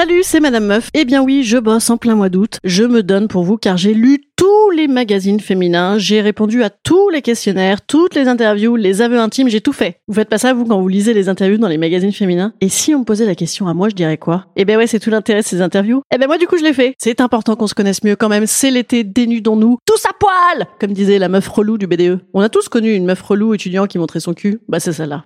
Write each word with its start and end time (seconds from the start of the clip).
Salut, 0.00 0.22
c'est 0.22 0.40
Madame 0.40 0.64
Meuf. 0.64 0.88
Eh 0.94 1.04
bien 1.04 1.22
oui, 1.22 1.44
je 1.44 1.58
bosse 1.58 1.90
en 1.90 1.98
plein 1.98 2.14
mois 2.14 2.30
d'août. 2.30 2.58
Je 2.64 2.84
me 2.84 3.02
donne 3.02 3.28
pour 3.28 3.44
vous 3.44 3.58
car 3.58 3.76
j'ai 3.76 3.92
lu 3.92 4.22
tous 4.34 4.70
les 4.70 4.88
magazines 4.88 5.40
féminins, 5.40 5.98
j'ai 5.98 6.22
répondu 6.22 6.62
à 6.62 6.70
tous 6.70 7.10
les 7.10 7.20
questionnaires, 7.20 7.82
toutes 7.82 8.14
les 8.14 8.26
interviews, 8.26 8.76
les 8.76 9.02
aveux 9.02 9.18
intimes, 9.18 9.50
j'ai 9.50 9.60
tout 9.60 9.74
fait. 9.74 10.00
Vous 10.08 10.14
faites 10.14 10.30
pas 10.30 10.38
ça 10.38 10.54
vous 10.54 10.64
quand 10.64 10.80
vous 10.80 10.88
lisez 10.88 11.12
les 11.12 11.28
interviews 11.28 11.58
dans 11.58 11.68
les 11.68 11.76
magazines 11.76 12.12
féminins? 12.12 12.54
Et 12.62 12.70
si 12.70 12.94
on 12.94 13.00
me 13.00 13.04
posait 13.04 13.26
la 13.26 13.34
question 13.34 13.68
à 13.68 13.74
moi, 13.74 13.90
je 13.90 13.94
dirais 13.94 14.16
quoi? 14.16 14.46
Eh 14.56 14.64
ben 14.64 14.78
ouais, 14.78 14.86
c'est 14.86 15.00
tout 15.00 15.10
l'intérêt 15.10 15.42
de 15.42 15.46
ces 15.46 15.60
interviews. 15.60 16.00
Eh 16.14 16.16
ben 16.16 16.28
moi 16.28 16.38
du 16.38 16.46
coup 16.46 16.56
je 16.56 16.64
l'ai 16.64 16.72
fait. 16.72 16.94
C'est 16.96 17.20
important 17.20 17.54
qu'on 17.54 17.66
se 17.66 17.74
connaisse 17.74 18.02
mieux 18.02 18.16
quand 18.16 18.30
même. 18.30 18.46
C'est 18.46 18.70
l'été, 18.70 19.04
dénudons-nous, 19.04 19.76
tous 19.84 20.06
à 20.06 20.14
poil, 20.18 20.66
comme 20.80 20.94
disait 20.94 21.18
la 21.18 21.28
meuf 21.28 21.46
relou 21.46 21.76
du 21.76 21.86
BDE. 21.86 22.20
On 22.32 22.40
a 22.40 22.48
tous 22.48 22.70
connu 22.70 22.94
une 22.94 23.04
meuf 23.04 23.20
relou 23.20 23.52
étudiant 23.52 23.86
qui 23.86 23.98
montrait 23.98 24.20
son 24.20 24.32
cul. 24.32 24.60
Bah 24.66 24.80
c'est 24.80 24.94
celle-là. 24.94 25.24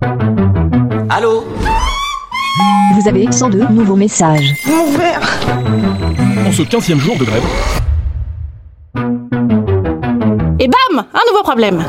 Allô? 1.11 1.45
Vous 2.57 3.09
avez 3.09 3.31
102 3.33 3.67
nouveaux 3.69 3.97
messages. 3.97 4.55
En 6.47 6.53
ce 6.53 6.63
15e 6.63 6.99
jour 6.99 7.17
de 7.17 7.25
grève, 7.25 7.43
Et 10.61 10.69
bam 10.69 10.99
Un 11.13 11.31
nouveau 11.31 11.43
problème 11.43 11.85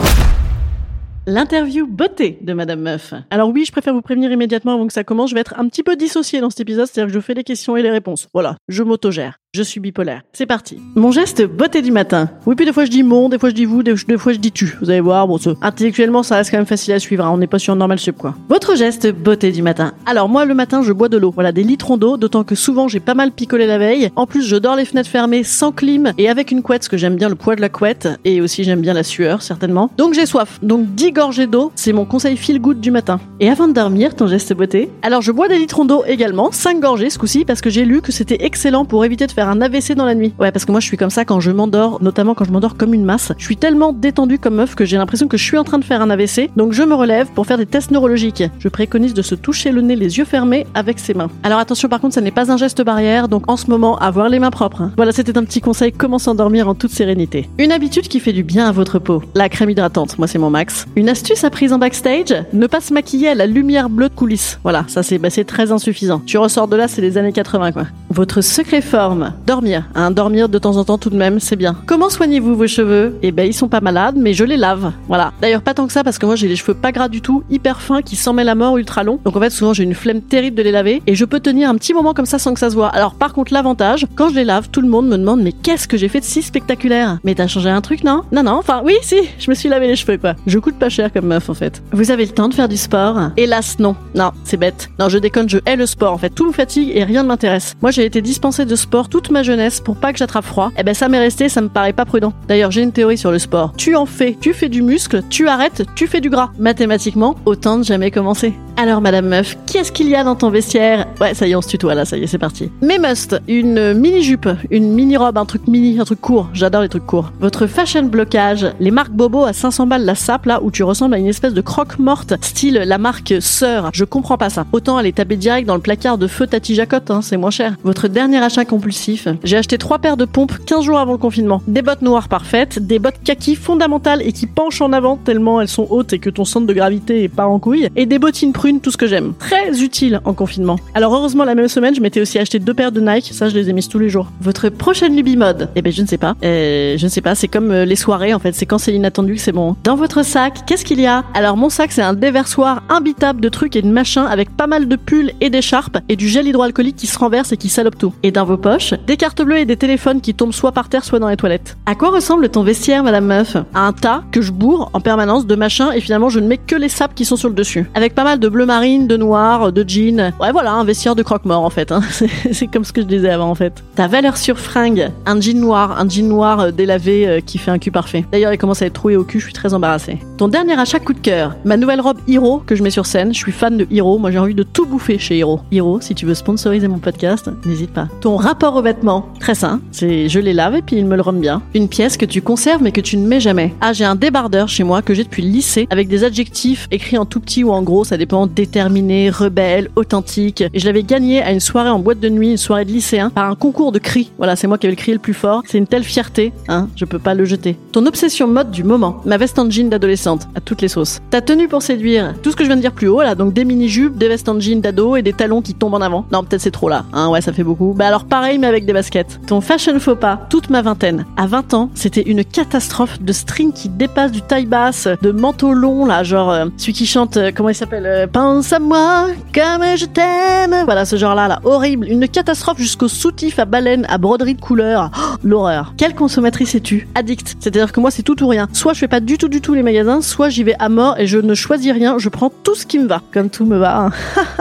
L'interview 1.28 1.86
beauté 1.88 2.40
de 2.42 2.54
Madame 2.54 2.82
Meuf. 2.82 3.14
Alors 3.30 3.50
oui, 3.50 3.66
je 3.66 3.72
préfère 3.72 3.94
vous 3.94 4.02
prévenir 4.02 4.32
immédiatement 4.32 4.74
avant 4.74 4.88
que 4.88 4.94
ça 4.94 5.04
commence, 5.04 5.30
je 5.30 5.36
vais 5.36 5.42
être 5.42 5.54
un 5.58 5.68
petit 5.68 5.84
peu 5.84 5.96
dissociée 5.96 6.42
dans 6.42 6.50
cet 6.50 6.62
épisode, 6.62 6.88
c'est-à-dire 6.88 7.12
que 7.12 7.20
je 7.20 7.24
fais 7.24 7.36
les 7.36 7.44
questions 7.44 7.78
et 7.78 7.84
les 7.84 7.92
réponses. 7.92 8.28
Voilà, 8.34 8.58
je 8.68 8.82
m'autogère. 8.82 9.38
Je 9.56 9.64
suis 9.64 9.80
bipolaire. 9.80 10.24
C'est 10.34 10.46
parti. 10.46 10.80
Mon 10.96 11.12
geste 11.14 11.46
beauté 11.46 11.82
du 11.82 11.94
matin. 11.94 12.30
Oui, 12.46 12.56
puis 12.56 12.66
des 12.66 12.74
fois 12.74 12.84
je 12.84 12.92
dis 12.92 13.04
mon, 13.04 13.30
des 13.30 13.40
fois 13.40 13.48
je 13.48 13.56
dis 13.56 13.64
vous, 13.64 13.84
des, 13.84 13.96
fois 13.96 14.34
je 14.34 14.38
dis 14.38 14.52
tu. 14.52 14.78
Vous 14.82 14.90
allez 14.90 15.00
voir, 15.00 15.30
bon, 15.30 15.40
intellectuellement 15.62 16.24
ça 16.24 16.36
reste 16.36 16.52
quand 16.52 16.58
même 16.58 16.66
facile 16.66 16.92
à 16.92 17.00
suivre, 17.00 17.24
hein, 17.24 17.32
on 17.34 17.38
n'est 17.38 17.48
pas 17.48 17.58
sur 17.58 17.74
normal 17.74 17.98
sup 17.98 18.18
quoi. 18.18 18.36
Votre 18.50 18.76
geste 18.76 19.10
beauté 19.14 19.54
du 19.54 19.62
matin. 19.62 19.94
Alors 20.06 20.28
moi 20.28 20.44
le 20.44 20.56
matin 20.56 20.82
je 20.82 20.92
bois 20.92 21.08
de 21.08 21.16
l'eau, 21.16 21.32
voilà 21.32 21.54
des 21.54 21.64
litrons 21.64 21.96
d'eau, 21.96 22.18
d'autant 22.18 22.44
que 22.44 22.54
souvent 22.54 22.90
j'ai 22.90 23.00
pas 23.00 23.14
mal 23.14 23.32
picolé 23.32 23.66
la 23.66 23.78
veille. 23.78 24.12
En 24.18 24.26
plus 24.26 24.46
je 24.46 24.58
dors 24.58 24.76
les 24.76 24.84
fenêtres 24.84 25.10
fermées, 25.10 25.46
sans 25.46 25.72
clim 25.72 26.12
et 26.18 26.28
avec 26.28 26.52
une 26.52 26.62
couette, 26.62 26.82
parce 26.82 26.90
que 26.90 26.98
j'aime 26.98 27.16
bien 27.16 27.30
le 27.30 27.36
poids 27.36 27.56
de 27.56 27.62
la 27.62 27.70
couette 27.70 28.10
et 28.26 28.42
aussi 28.42 28.66
j'aime 28.66 28.82
bien 28.82 28.94
la 28.94 29.04
sueur 29.04 29.42
certainement. 29.42 29.90
Donc 29.96 30.16
j'ai 30.16 30.26
soif. 30.26 30.60
Donc 30.64 30.94
10 30.96 31.14
gorgées 31.14 31.48
d'eau, 31.48 31.72
c'est 31.76 31.94
mon 31.94 32.04
conseil 32.04 32.36
feel 32.36 32.60
good 32.60 32.82
du 32.82 32.92
matin. 32.92 33.22
Et 33.40 33.50
avant 33.50 33.70
de 33.70 33.74
dormir, 33.74 34.18
ton 34.18 34.28
geste 34.28 34.54
beauté. 34.54 34.92
Alors 35.02 35.22
je 35.22 35.32
bois 35.32 35.48
des 35.48 35.58
litrons 35.58 35.86
d'eau 35.86 36.04
également, 36.06 36.52
5 36.52 36.82
gorgées 36.82 37.10
ce 37.10 37.18
coup-ci 37.18 37.46
parce 37.46 37.62
que 37.62 37.70
j'ai 37.70 37.86
lu 37.86 38.02
que 38.02 38.12
c'était 38.12 38.44
excellent 38.44 38.84
pour 38.84 39.06
éviter 39.06 39.28
de 39.28 39.32
faire 39.32 39.45
un 39.50 39.62
AVC 39.62 39.94
dans 39.94 40.06
la 40.06 40.16
nuit. 40.16 40.34
Ouais, 40.40 40.52
parce 40.52 40.66
que 40.66 40.72
moi 40.72 40.80
je 40.80 40.86
suis 40.86 40.98
comme 40.98 41.10
ça 41.10 41.26
quand 41.26 41.40
je 41.40 41.52
m'endors, 41.52 42.02
notamment 42.02 42.34
quand 42.34 42.46
je 42.46 42.52
m'endors 42.52 42.78
comme 42.78 42.94
une 42.94 43.06
masse. 43.06 43.32
Je 43.38 43.44
suis 43.44 43.58
tellement 43.58 43.94
détendue 43.94 44.40
comme 44.40 44.56
meuf 44.56 44.76
que 44.76 44.86
j'ai 44.86 44.98
l'impression 44.98 45.28
que 45.28 45.38
je 45.38 45.44
suis 45.44 45.58
en 45.58 45.64
train 45.64 45.80
de 45.80 45.84
faire 45.84 46.02
un 46.02 46.10
AVC. 46.10 46.50
Donc 46.56 46.74
je 46.74 46.84
me 46.84 46.94
relève 46.94 47.28
pour 47.34 47.46
faire 47.46 47.58
des 47.58 47.66
tests 47.66 47.92
neurologiques. 47.92 48.44
Je 48.60 48.68
préconise 48.70 49.14
de 49.14 49.22
se 49.22 49.36
toucher 49.36 49.72
le 49.72 49.82
nez 49.82 49.96
les 49.96 50.18
yeux 50.18 50.26
fermés 50.26 50.66
avec 50.74 51.00
ses 51.00 51.14
mains. 51.14 51.30
Alors 51.44 51.60
attention 51.60 51.90
par 51.90 52.02
contre, 52.02 52.16
ça 52.16 52.22
n'est 52.22 52.32
pas 52.32 52.52
un 52.52 52.58
geste 52.58 52.84
barrière, 52.84 53.28
donc 53.28 53.50
en 53.50 53.58
ce 53.58 53.70
moment, 53.70 53.98
avoir 54.00 54.30
les 54.30 54.40
mains 54.40 54.52
propres. 54.52 54.90
Voilà, 54.98 55.12
c'était 55.12 55.38
un 55.38 55.44
petit 55.44 55.62
conseil 55.62 55.92
comment 55.92 56.20
s'endormir 56.20 56.68
en 56.68 56.76
toute 56.76 56.92
sérénité. 56.92 57.50
Une 57.58 57.72
habitude 57.72 58.08
qui 58.08 58.20
fait 58.20 58.34
du 58.34 58.44
bien 58.44 58.68
à 58.68 58.72
votre 58.72 59.00
peau. 59.00 59.22
La 59.36 59.50
crème 59.50 59.70
hydratante, 59.70 60.18
moi 60.18 60.28
c'est 60.28 60.40
mon 60.40 60.50
max. 60.50 60.86
Une 60.96 61.10
astuce 61.10 61.44
apprise 61.44 61.74
en 61.74 61.78
backstage, 61.78 62.34
ne 62.54 62.68
pas 62.68 62.82
se 62.82 62.94
maquiller 62.94 63.30
à 63.30 63.36
la 63.36 63.46
lumière 63.46 63.90
bleue 63.90 64.10
de 64.10 64.14
coulisses. 64.14 64.60
Voilà, 64.64 64.86
ça 64.88 65.04
c'est 65.04 65.18
bah, 65.18 65.30
c'est 65.30 65.46
très 65.46 65.72
insuffisant. 65.72 66.22
Tu 66.26 66.38
ressors 66.38 66.68
de 66.68 66.76
là, 66.76 66.88
c'est 66.88 67.02
les 67.02 67.18
années 67.18 67.34
80 67.34 67.72
quoi. 67.72 67.86
Votre 68.10 68.42
secret 68.42 68.82
forme, 68.82 69.34
dormir. 69.46 69.86
Hein, 69.96 70.12
dormir 70.12 70.50
de 70.50 70.58
temps 70.58 70.78
en 70.78 70.84
temps 70.84 70.98
tout 70.98 71.10
de 71.10 71.18
même, 71.18 71.40
c'est 71.40 71.56
bien. 71.56 71.76
Comment 71.86 72.10
soignez-vous 72.10 72.56
vos 72.56 72.68
cheveux? 72.68 73.18
Eh 73.22 73.32
ben 73.32 73.48
ils 73.48 73.54
sont 73.54 73.68
pas 73.68 73.82
malades, 73.82 74.16
mais 74.18 74.34
je 74.34 74.44
les 74.44 74.58
lave. 74.58 74.92
Voilà. 75.08 75.32
D'ailleurs 75.42 75.62
pas 75.62 75.74
tant 75.74 75.88
que 75.88 75.94
ça 75.94 76.04
parce 76.04 76.18
que 76.18 76.26
moi 76.26 76.36
j'ai 76.36 76.48
les 76.48 76.56
cheveux 76.56 76.74
pas 76.74 76.92
gras 76.92 77.08
du 77.08 77.22
tout, 77.22 77.44
hyper 77.50 77.82
fins, 77.82 78.02
qui 78.02 78.16
s'en 78.16 78.34
mêlent 78.34 78.50
à 78.50 78.56
mort, 78.56 78.78
ultra 78.78 79.04
longs. 79.04 79.20
Donc 79.24 79.36
en 79.36 79.40
fait 79.40 79.50
souvent 79.50 79.74
j'ai 79.74 79.84
une 79.84 79.94
flemme 79.94 80.22
terrible 80.22 80.58
de 80.58 80.64
les 80.64 80.72
laver 80.72 81.02
et 81.08 81.16
je 81.16 81.26
peux 81.26 81.40
tenir 81.40 81.70
un 81.70 81.76
petit 81.76 81.94
moment 81.94 82.14
comme 82.14 82.26
ça 82.26 82.40
sans 82.40 82.54
que 82.54 82.60
ça 82.60 82.70
se 82.70 82.76
voit. 82.76 82.90
Alors 82.90 83.16
par 83.16 83.34
contre 83.34 83.54
l'avantage, 83.54 84.08
quand 84.16 84.30
je 84.30 84.36
les 84.36 84.44
lave, 84.44 84.70
tout 84.70 84.82
le 84.82 84.88
monde 84.88 85.08
me 85.08 85.18
demande 85.18 85.42
mais 85.42 85.52
qu'est-ce 85.52 85.88
que 85.88 85.98
j'ai 85.98 86.08
fait 86.08 86.20
de 86.20 86.26
si 86.26 86.42
spectaculaire? 86.42 87.20
Mais 87.24 87.36
t'as 87.36 87.48
changé 87.48 87.70
un 87.70 87.82
truc 87.82 88.04
non? 88.04 88.24
Non 88.32 88.44
non, 88.44 88.54
enfin 88.54 88.82
oui 88.84 88.94
si, 89.02 89.18
je 89.40 89.50
me 89.50 89.56
suis 89.56 89.70
lavé 89.70 89.88
les 89.88 89.96
cheveux 89.96 90.18
quoi. 90.18 90.36
Je 90.48 90.60
coûte 90.60 90.76
pas 90.76 90.90
cher 90.90 91.12
comme 91.12 91.28
meuf 91.28 91.50
en 91.50 91.54
fait. 91.54 91.82
Vous 91.92 92.12
avez 92.12 92.26
le 92.26 92.32
temps 92.32 92.50
de 92.50 92.54
faire 92.54 92.70
du 92.70 92.78
sport? 92.78 93.20
Hélas 93.38 93.80
non. 93.80 93.96
Non, 94.16 94.32
c'est 94.44 94.58
bête. 94.58 94.90
Non, 95.00 95.10
je 95.10 95.18
déconne, 95.18 95.50
je 95.50 95.58
hais 95.66 95.76
le 95.76 95.86
sport 95.86 96.14
en 96.14 96.18
fait. 96.18 96.30
Tout 96.30 96.48
me 96.48 96.54
fatigue 96.54 96.92
et 96.94 97.04
rien 97.04 97.24
ne 97.24 97.28
m'intéresse. 97.28 97.74
Moi 97.82 97.92
j'ai 97.92 98.06
été 98.06 98.22
dispensée 98.22 98.66
de 98.66 98.76
sport 98.76 99.10
toute 99.10 99.25
ma 99.32 99.44
jeunesse 99.44 99.80
pour 99.80 99.96
pas 99.96 100.12
que 100.12 100.20
j'attrape 100.20 100.46
froid. 100.46 100.72
Eh 100.78 100.84
ben 100.84 100.94
ça 100.94 101.10
m'est 101.10 101.20
resté, 101.20 101.50
ça 101.50 101.62
me 101.62 101.70
paraît 101.70 101.94
pas 101.94 102.06
prudent. 102.06 102.34
D'ailleurs 102.48 102.72
j'ai 102.72 102.82
une 102.82 102.92
théorie 102.92 103.18
sur 103.18 103.32
le 103.32 103.40
sport. 103.40 103.74
Tu 103.78 103.96
en 103.96 104.06
fais, 104.06 104.38
tu 104.40 104.54
fais 104.54 104.70
du 104.70 104.82
muscle, 104.82 105.24
tu 105.30 105.48
arrêtes, 105.48 105.84
tu 105.96 106.08
fais 106.08 106.22
du 106.22 106.30
gras. 106.30 106.52
Mathématiquement, 106.58 107.36
autant 107.46 107.78
ne 107.78 107.84
jamais 107.84 108.12
commencer. 108.12 108.54
Alors 108.78 109.00
Madame 109.00 109.28
Meuf, 109.28 109.58
qu'est-ce 109.66 109.92
qu'il 109.92 110.10
y 110.10 110.16
a 110.16 110.24
dans 110.26 110.36
ton 110.36 110.50
vestiaire? 110.50 111.08
Ouais, 111.22 111.34
ça 111.34 111.48
y 111.48 111.52
est, 111.52 111.56
on 111.56 111.62
se 111.62 111.70
tutoie 111.70 111.96
là, 111.96 112.04
ça 112.04 112.18
y 112.18 112.24
est, 112.24 112.28
c'est 112.28 112.38
parti. 112.38 112.70
Mes 112.82 113.00
must, 113.00 113.40
une 113.48 113.94
mini 113.94 114.22
jupe, 114.22 114.50
une 114.70 114.92
mini 114.92 115.16
robe, 115.16 115.38
un 115.38 115.46
truc 115.46 115.68
mini, 115.68 115.98
un 115.98 116.04
truc 116.04 116.20
court. 116.20 116.50
J'adore 116.54 116.82
les 116.82 116.90
trucs 116.90 117.06
courts. 117.06 117.32
Votre 117.40 117.68
fashion 117.68 118.04
blocage, 118.04 118.68
les 118.82 118.92
marques 118.92 119.14
Bobo 119.14 119.46
à 119.46 119.54
500 119.54 119.88
balles 119.88 120.04
la 120.04 120.16
sape 120.16 120.46
là 120.46 120.62
où 120.62 120.72
tu 120.72 120.84
ressembles 120.84 121.16
à 121.16 121.18
une 121.18 121.28
espèce 121.28 121.54
de 121.54 121.62
croque 121.62 122.00
morte, 122.00 122.34
style 122.42 122.84
la 122.86 122.98
marque 122.98 123.36
Sœur. 123.40 123.92
Je 123.94 124.04
comprends 124.04 124.38
pas 124.38 124.50
ça. 124.50 124.66
Autant 124.74 124.98
aller 124.98 125.14
taper 125.14 125.38
direct 125.38 125.68
dans 125.68 125.76
le 125.76 125.82
placard 125.82 126.18
de 126.18 126.28
feu 126.28 126.46
Tati 126.46 126.76
Jacotte, 126.76 127.12
hein, 127.12 127.22
c'est 127.22 127.38
moins 127.38 127.52
cher. 127.52 127.76
Votre 127.84 128.08
dernier 128.10 128.38
achat 128.38 128.66
compulsif, 128.66 129.05
j'ai 129.44 129.58
acheté 129.58 129.78
trois 129.78 130.00
paires 130.00 130.18
de 130.18 130.26
pompes 130.26 130.54
15 130.66 130.84
jours 130.84 130.98
avant 130.98 131.12
le 131.12 131.18
confinement. 131.18 131.62
Des 131.68 131.82
bottes 131.82 132.02
noires 132.02 132.28
parfaites, 132.28 132.80
des 132.80 133.00
bottes 133.00 133.20
kaki 133.24 133.56
fondamentales 133.56 134.22
et 134.24 134.32
qui 134.32 134.48
penchent 134.48 134.82
en 134.82 134.94
avant 134.94 135.18
tellement 135.18 135.62
elles 135.62 135.68
sont 135.68 135.88
hautes 135.90 136.14
et 136.14 136.20
que 136.20 136.30
ton 136.30 136.46
centre 136.46 136.66
de 136.66 136.74
gravité 136.74 137.24
est 137.24 137.30
pas 137.30 137.46
en 137.46 137.60
couille, 137.60 137.90
et 137.96 138.06
des 138.06 138.20
bottines 138.20 138.54
prunes, 138.54 138.80
tout 138.80 138.92
ce 138.92 138.98
que 138.98 139.08
j'aime. 139.08 139.34
Très 139.38 139.82
utile 139.82 140.22
en 140.26 140.34
confinement. 140.34 140.78
Alors 140.94 141.14
heureusement 141.14 141.44
la 141.44 141.56
même 141.56 141.68
semaine, 141.68 141.94
je 141.96 142.02
m'étais 142.02 142.22
aussi 142.22 142.40
acheté 142.40 142.60
deux 142.60 142.74
paires 142.74 142.92
de 142.92 143.00
Nike, 143.00 143.30
ça 143.32 143.50
je 143.50 143.56
les 143.56 143.70
ai 143.70 143.74
mises 143.74 143.90
tous 143.90 144.00
les 144.00 144.10
jours. 144.10 144.32
Votre 144.42 144.70
prochaine 144.70 145.16
lubie 145.16 145.38
mode? 145.38 145.70
Eh 145.76 145.82
ben 145.82 145.92
je 145.94 146.02
ne 146.02 146.08
sais 146.08 146.18
pas. 146.18 146.36
Euh, 146.44 146.98
je 146.98 147.04
ne 147.06 147.10
sais 147.10 147.22
pas, 147.22 147.36
c'est 147.36 147.48
comme 147.48 147.72
euh, 147.72 147.86
les 147.86 147.96
soirées 147.96 148.34
en 148.34 148.40
fait, 148.40 148.54
c'est 148.54 148.66
quand 148.66 148.78
c'est 148.78 148.94
inattendu 148.94 149.36
que 149.36 149.42
c'est 149.42 149.52
bon. 149.52 149.76
Dans 149.84 149.96
votre 149.96 150.24
sac, 150.24 150.66
qu'est-ce 150.66 150.86
qu'il 150.86 151.00
y 151.00 151.06
a? 151.06 151.24
Alors 151.34 151.58
mon 151.58 151.70
sac 151.70 151.92
c'est 151.92 152.02
un 152.02 152.14
déversoir 152.14 152.84
imbitable 152.90 153.42
de 153.42 153.50
trucs 153.50 153.76
et 153.76 153.82
de 153.82 153.88
machins 153.88 154.26
avec 154.28 154.50
pas 154.50 154.68
mal 154.68 154.88
de 154.88 154.96
pulls 154.96 155.32
et 155.42 155.50
d'écharpes 155.50 155.98
et 156.10 156.16
du 156.16 156.28
gel 156.28 156.48
hydroalcoolique 156.48 156.96
qui 156.96 157.08
se 157.08 157.20
renverse 157.20 157.52
et 157.52 157.58
qui 157.58 157.70
salope 157.70 157.98
tout. 157.98 158.14
Et 158.24 158.32
dans 158.32 158.46
vos 158.46 158.58
poches, 158.58 158.95
des 159.06 159.18
cartes 159.18 159.42
bleues 159.42 159.58
et 159.60 159.66
des 159.66 159.78
téléphones 159.78 160.22
qui 160.22 160.34
tombent 160.34 160.54
soit 160.54 160.72
par 160.72 160.90
terre 160.90 161.04
soit 161.04 161.20
dans 161.20 161.28
les 161.30 161.38
toilettes. 161.38 161.78
À 161.86 161.96
quoi 161.96 162.10
ressemble 162.10 162.50
ton 162.50 162.64
vestiaire 162.64 163.04
madame 163.04 163.26
meuf? 163.26 163.56
À 163.74 163.82
un 163.88 163.94
tas 163.94 164.24
que 164.32 164.42
je 164.42 164.52
bourre 164.52 164.90
en 164.94 165.00
permanence 165.00 165.46
de 165.46 165.56
machins 165.56 165.90
et 165.96 166.02
finalement 166.02 166.30
je 166.30 166.40
ne 166.40 166.48
mets 166.48 166.58
que 166.58 166.76
les 166.76 166.90
sapes 166.90 167.16
qui 167.16 167.26
sont 167.26 167.36
sur 167.36 167.50
le 167.50 167.56
dessus. 167.56 167.90
Avec 167.96 168.16
pas 168.16 168.24
mal 168.24 168.40
de 168.40 168.48
bleu 168.50 168.66
marine, 168.66 169.08
de 169.08 169.18
noir, 169.18 169.72
de 169.72 169.84
jean. 169.88 170.34
Ouais 170.40 170.52
voilà, 170.52 170.74
un 170.74 170.84
vestiaire 170.84 171.16
de 171.16 171.24
croque-mort 171.24 171.64
en 171.64 171.70
fait. 171.70 171.92
hein. 171.92 172.02
C'est- 172.52 172.68
comme 172.68 172.84
ce 172.84 172.92
que 172.94 173.02
je 173.02 173.08
disais 173.08 173.30
avant 173.30 173.50
en 173.50 173.56
fait. 173.56 173.84
Ta 173.96 174.08
valeur 174.08 174.38
sur 174.38 174.58
fringue, 174.60 175.12
un 175.26 175.40
jean 175.40 175.60
noir, 175.60 176.00
un 176.00 176.10
jean 176.10 176.28
noir 176.28 176.60
euh, 176.60 176.72
délavé 176.72 177.28
euh, 177.28 177.40
qui 177.40 177.58
fait 177.58 177.72
un 177.72 177.78
cul 177.80 177.92
parfait. 177.92 178.26
D'ailleurs 178.32 178.52
il 178.54 178.58
commence 178.58 178.82
à 178.82 178.86
être 178.88 178.94
troué 178.94 179.16
au 179.16 179.24
cul, 179.24 179.40
je 179.40 179.46
suis 179.46 179.54
très 179.54 179.74
embarrassée. 179.74 180.20
Ton 180.38 180.48
dernier 180.48 180.78
achat 180.80 181.00
coup 181.00 181.14
de 181.14 181.20
cœur, 181.20 181.56
ma 181.64 181.78
nouvelle 181.78 182.02
robe 182.02 182.18
Hiro 182.28 182.62
que 182.66 182.76
je 182.76 182.84
mets 182.84 182.90
sur 182.90 183.06
scène. 183.06 183.34
Je 183.34 183.38
suis 183.40 183.52
fan 183.52 183.78
de 183.78 183.88
Hiro, 183.92 184.18
moi 184.18 184.32
j'ai 184.32 184.40
envie 184.40 184.56
de 184.56 184.64
tout 184.64 184.86
bouffer 184.86 185.18
chez 185.20 185.38
Hiro. 185.38 185.62
Hiro, 185.72 186.02
si 186.02 186.16
tu 186.16 186.26
veux 186.26 186.34
sponsoriser 186.34 186.88
mon 186.88 186.98
podcast, 186.98 187.50
n'hésite 187.66 187.92
pas. 187.92 188.08
Ton 188.22 188.36
rapport 188.36 188.76
vêtements. 188.86 189.28
Très 189.42 189.56
sain. 189.56 189.82
C'est 189.92 190.30
je 190.30 190.40
les 190.40 190.54
lave 190.54 190.76
et 190.76 190.82
puis 190.82 190.96
ils 190.96 191.06
me 191.06 191.18
le 191.18 191.22
rendent 191.22 191.42
bien. 191.42 191.62
Une 191.74 191.90
pièce 191.90 192.16
que 192.16 192.26
tu 192.26 192.42
conserves 192.42 192.82
mais 192.82 192.94
que 192.94 193.02
tu 193.02 193.18
ne 193.18 193.28
mets 193.28 193.42
jamais. 193.42 193.74
Ah, 193.82 193.92
j'ai 193.92 194.06
un 194.06 194.16
débardeur 194.16 194.70
chez 194.70 194.84
moi 194.84 195.02
que 195.02 195.14
j'ai 195.14 195.24
depuis 195.24 195.44
le 195.44 195.50
lycée 195.50 195.88
avec 195.90 196.08
des 196.08 196.24
adjectifs 196.24 196.88
écrits 196.92 197.18
en 197.18 197.26
tout 197.26 197.40
petit 197.40 197.64
ou 197.64 197.72
en 197.72 197.82
gros, 197.82 198.04
ça 198.04 198.18
dépend, 198.18 198.48
déterminé, 198.48 199.30
rebelle, 199.30 199.90
authentique. 199.96 200.64
Et 200.74 200.80
je 200.80 200.86
l'avais 200.86 201.04
gagné 201.04 201.42
à 201.42 201.52
une 201.52 201.60
soirée 201.60 201.90
en 201.90 202.00
boîte 202.00 202.20
de 202.20 202.30
nuit, 202.30 202.52
une 202.52 202.58
soirée 202.58 202.86
de 202.86 202.92
lycéen, 202.92 203.30
par 203.30 203.50
un 203.50 203.56
concours 203.56 203.92
de 203.92 204.00
cris. 204.00 204.32
Voilà, 204.38 204.56
c'est 204.56 204.68
moi 204.68 204.78
qui 204.78 204.88
avais 204.88 204.96
le 204.96 205.00
crié 205.00 205.14
le 205.14 205.20
plus 205.20 205.34
fort. 205.34 205.64
C'est 205.68 205.78
une 205.78 205.88
telle 205.88 206.04
fierté, 206.04 206.54
hein, 206.68 206.88
je 206.96 207.06
peux 207.06 207.20
pas 207.20 207.34
le 207.34 207.46
jeter. 207.46 207.78
Ton 207.92 208.06
obsession 208.06 208.48
mode 208.48 208.72
du 208.72 208.84
moment. 208.84 209.22
Ma 209.26 209.38
veste 209.38 209.60
en 209.60 209.70
jean 209.70 209.90
d'adolescente, 209.90 210.48
à 210.56 210.62
toutes 210.62 210.82
les 210.82 210.88
sauces. 210.88 211.20
Ta 211.30 211.42
tenue 211.42 211.68
pour 211.68 211.82
séduire. 211.82 212.34
Tout 212.42 212.52
ce 212.52 212.56
que 212.56 212.64
je 212.64 212.70
viens 212.70 212.78
de 212.78 212.82
dire 212.82 212.94
plus 212.94 213.08
haut, 213.08 213.22
là, 213.22 213.36
donc 213.36 213.54
des 213.54 213.66
mini-jupes, 213.66 214.18
des 214.18 214.28
vestes 214.28 214.50
en 214.50 214.60
jean 214.60 214.82
d'ado 214.82 215.16
et 215.16 215.22
des 215.22 215.34
talons 215.34 215.62
qui 215.62 215.74
tombent 215.74 215.96
en 215.96 216.02
avant. 216.02 216.26
Non, 216.32 216.44
peut-être 216.44 216.62
c'est 216.62 216.72
trop 216.72 216.90
là, 216.90 217.06
hein, 217.14 217.30
ouais, 217.30 217.42
ça 217.42 217.54
fait 217.54 217.64
beaucoup. 217.64 217.94
Bah 217.94 218.08
alors 218.08 218.26
pareil, 218.26 218.58
mais 218.58 218.68
des 218.84 218.92
baskets. 218.94 219.40
Ton 219.48 219.62
fashion 219.62 219.98
faux 220.00 220.16
pas, 220.16 220.46
toute 220.50 220.70
ma 220.70 220.82
vingtaine. 220.82 221.26
À 221.38 221.48
20 221.48 221.74
ans, 221.74 221.90
c'était 221.94 222.24
une 222.24 222.44
catastrophe 222.44 223.22
de 223.22 223.32
string 223.32 223.72
qui 223.72 223.88
dépasse 223.88 224.32
du 224.32 224.42
taille 224.42 224.66
basse, 224.66 225.08
de 225.22 225.32
manteau 225.32 225.72
long, 225.74 226.06
là, 226.06 226.24
genre 226.24 226.52
euh, 226.52 226.66
celui 226.78 226.94
qui 226.94 227.06
chante, 227.06 227.38
euh, 227.38 227.52
comment 227.56 227.70
il 227.70 227.76
s'appelle 227.76 228.06
euh, 228.06 228.28
Pense 228.28 228.74
à 228.74 228.80
moi, 228.80 229.28
comme 229.54 229.84
je 229.96 230.06
t'aime. 230.06 230.76
Voilà, 230.86 231.06
ce 231.06 231.16
genre-là, 231.16 231.48
là, 231.48 231.60
horrible. 231.64 232.08
Une 232.10 232.28
catastrophe 232.28 232.80
jusqu'au 232.80 233.08
soutif 233.08 233.60
à 233.60 233.66
baleine, 233.66 234.06
à 234.10 234.18
broderie 234.18 234.56
de 234.56 234.62
couleur. 234.62 235.12
Oh, 235.16 235.36
L'horreur. 235.44 235.94
Quelle 235.96 236.16
consommatrice 236.16 236.74
es-tu? 236.76 237.08
Addict. 237.16 237.56
C'est-à-dire 237.60 237.92
que 237.92 238.00
moi, 238.00 238.10
c'est 238.10 238.24
tout 238.24 238.42
ou 238.44 238.48
rien. 238.48 238.68
Soit 238.74 238.94
je 238.94 239.00
fais 239.00 239.08
pas 239.08 239.20
du 239.20 239.38
tout, 239.38 239.48
du 239.48 239.62
tout 239.62 239.76
les 239.76 239.84
magasins, 239.84 240.22
soit 240.22 240.50
j'y 240.50 240.64
vais 240.64 240.76
à 240.80 240.90
mort 240.90 241.16
et 241.20 241.28
je 241.28 241.38
ne 241.38 241.54
choisis 241.54 241.92
rien. 241.94 242.18
Je 242.18 242.30
prends 242.30 242.52
tout 242.64 242.74
ce 242.74 242.86
qui 242.88 242.98
me 242.98 243.08
va. 243.08 243.22
Comme 243.32 243.50
tout 243.52 243.66
me 243.66 243.78
va. 243.78 244.00
hein. 244.06 244.10